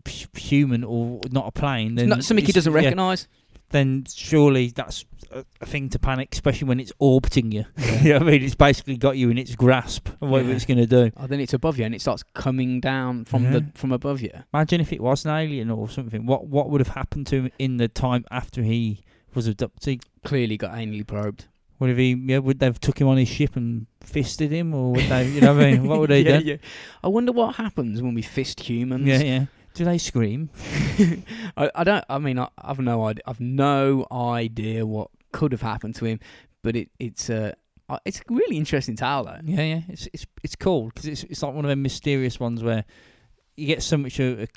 [0.06, 3.28] hu- human or not a plane, then not something he doesn't yeah, recognise.
[3.70, 7.64] then surely that's a, a thing to panic, especially when it's orbiting you.
[8.02, 8.42] you know I mean?
[8.42, 10.52] It's basically got you in its grasp of what Yeah.
[10.52, 11.10] it's going to do.
[11.16, 13.50] Oh, then it's above you and it starts coming down from Yeah.
[13.50, 14.30] the from above you.
[14.54, 16.26] Imagine if it was an alien or something.
[16.26, 19.02] What what would have happened to him in the time after he
[19.34, 20.02] was abducted?
[20.26, 21.46] Clearly got anally probed.
[21.78, 22.14] Would have he?
[22.14, 25.28] Yeah, would they have took him on his ship and fisted him, or would they?
[25.28, 25.86] You know what I mean?
[25.86, 26.44] What would they yeah, do?
[26.44, 26.56] yeah.
[27.04, 29.06] I wonder what happens when we fist humans.
[29.06, 29.44] Yeah, yeah.
[29.74, 30.48] Do they scream?
[31.56, 32.04] I, I don't.
[32.08, 33.22] I mean, I, I've no idea.
[33.26, 36.20] I've no idea what could have happened to him,
[36.62, 37.52] but it, it's uh,
[37.88, 39.40] uh, it's a really interesting tale though.
[39.44, 39.80] Yeah, yeah.
[39.88, 42.84] It's it's it's cool because it's it's like one of them mysterious ones where
[43.56, 44.48] you get so much of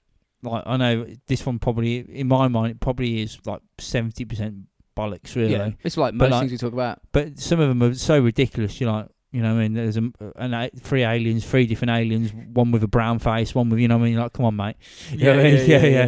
[0.42, 4.69] like I know this one probably in my mind it probably is like seventy percent
[4.96, 7.00] bollocks really, Yeah, it's like most like- things we talk about.
[7.12, 8.80] but some of them are so ridiculous.
[8.82, 9.08] You're like.
[9.32, 12.82] You know, I mean, there's a, an, a- three aliens, three different aliens, one with
[12.82, 14.76] a brown face, one with, you know, what I mean, like, come on, mate.
[15.12, 15.70] You know what I mean?
[15.70, 16.06] yeah, yeah.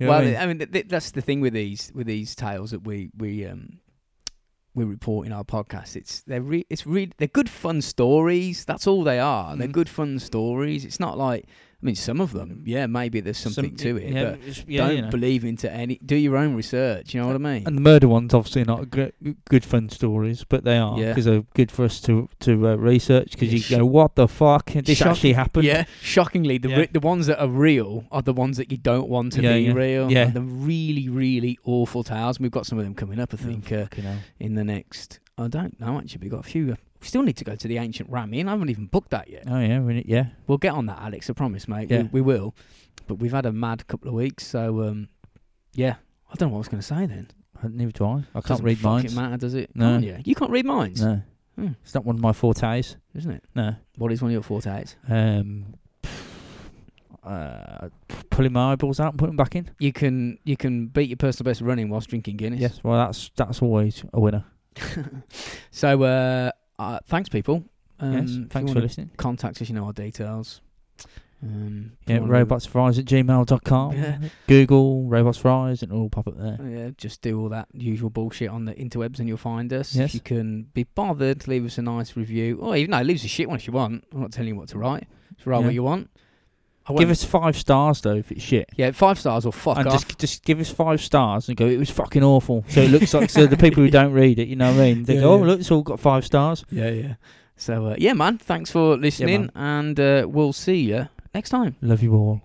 [0.00, 0.36] Know well, I mean?
[0.36, 3.46] I mean, th- th- that's the thing with these with these tales that we we
[3.46, 3.78] um
[4.74, 5.94] we report in our podcast.
[5.94, 8.64] It's they're re- it's really they're good fun stories.
[8.64, 9.54] That's all they are.
[9.56, 9.72] They're Mm.
[9.72, 10.84] good fun stories.
[10.84, 11.44] It's not like
[11.80, 14.96] I mean, some of them, yeah, maybe there's something to it, yeah, but yeah, don't
[14.96, 15.10] you know.
[15.10, 16.00] believe into any.
[16.04, 17.14] Do your own research.
[17.14, 17.68] You know what I mean?
[17.68, 19.12] And the murder ones, obviously, not good,
[19.48, 21.10] good fun stories, but they are Yeah.
[21.10, 23.30] because they're good for us to to uh, research.
[23.38, 24.72] Because Yeah, you go, "What the fuck?
[24.72, 26.86] This Shock- actually happened." Yeah, shockingly, the Yeah.
[26.90, 29.60] the ones that are real are the ones that you don't want to Yeah, be
[29.66, 29.72] yeah.
[29.72, 30.10] real.
[30.10, 30.24] Yeah.
[30.26, 32.40] And the really, really awful tales.
[32.40, 33.86] We've got some of them coming up, I think, uh,
[34.40, 35.20] in the next.
[35.40, 35.96] I don't know.
[35.96, 36.76] Actually, we've got a few.
[37.00, 38.48] We still need to go to the ancient Ramin.
[38.48, 39.44] I haven't even booked that yet.
[39.48, 40.26] Oh yeah, we- yeah.
[40.46, 41.30] We'll get on that, Alex.
[41.30, 41.90] I promise, mate.
[41.90, 42.02] Yeah.
[42.02, 42.54] We, we will.
[43.06, 45.08] But we've had a mad couple of weeks, so um,
[45.74, 45.94] yeah.
[46.30, 47.28] I don't know what I was going to say then.
[47.62, 48.08] Uh, Neither do I.
[48.08, 49.14] I can't Doesn't read minds.
[49.16, 49.70] matter, does it?
[49.74, 49.92] No.
[49.92, 50.18] Can't you?
[50.24, 51.22] You can't read minds, No,
[51.56, 51.68] Hmm.
[51.82, 52.96] it's not one of my fortes.
[53.14, 53.42] isn't it?
[53.54, 53.74] No.
[53.96, 54.94] What is one of your fortes?
[55.08, 55.74] Um,
[57.24, 57.88] uh,
[58.30, 59.70] pulling my eyeballs out and putting them back in.
[59.78, 62.60] You can you can beat your personal best running whilst drinking Guinness.
[62.60, 62.80] Yes.
[62.82, 64.44] Well, that's that's always a winner.
[65.70, 67.64] so uh, uh, thanks, people.
[68.00, 68.38] Um, yes.
[68.50, 69.10] Thanks for listening.
[69.16, 70.60] Contact us, you know our details.
[71.42, 73.92] Um, Yeah, robotsfries at gmail.com.
[73.92, 74.18] Yeah.
[74.48, 76.58] Google robots fries and it'll all pop up there.
[76.64, 79.94] Yeah, just do all that usual bullshit on the interwebs and you'll find us.
[79.94, 80.10] Yes.
[80.10, 82.58] If you can be bothered, leave us a nice review.
[82.60, 84.04] Or even no, leave us a shit one if you want.
[84.12, 85.06] I'm not telling you what to write.
[85.36, 85.64] Just write Yeah.
[85.66, 86.10] what you want.
[86.96, 88.68] Give us five stars though if it's shit.
[88.76, 90.06] yeah, five stars or fuck and off.
[90.06, 91.66] just just give us five stars and go.
[91.66, 92.64] It was fucking awful.
[92.68, 94.94] So it looks like so the people who don't read it, you know what I
[94.94, 95.04] mean?
[95.04, 95.44] They Yeah, go, oh yeah.
[95.44, 96.64] look, it's all got five stars.
[96.70, 97.14] Yeah, yeah.
[97.56, 98.38] So uh, yeah, man.
[98.38, 99.86] Thanks for listening, man.
[99.88, 101.76] and uh, we'll see you next time.
[101.82, 102.40] Love you all.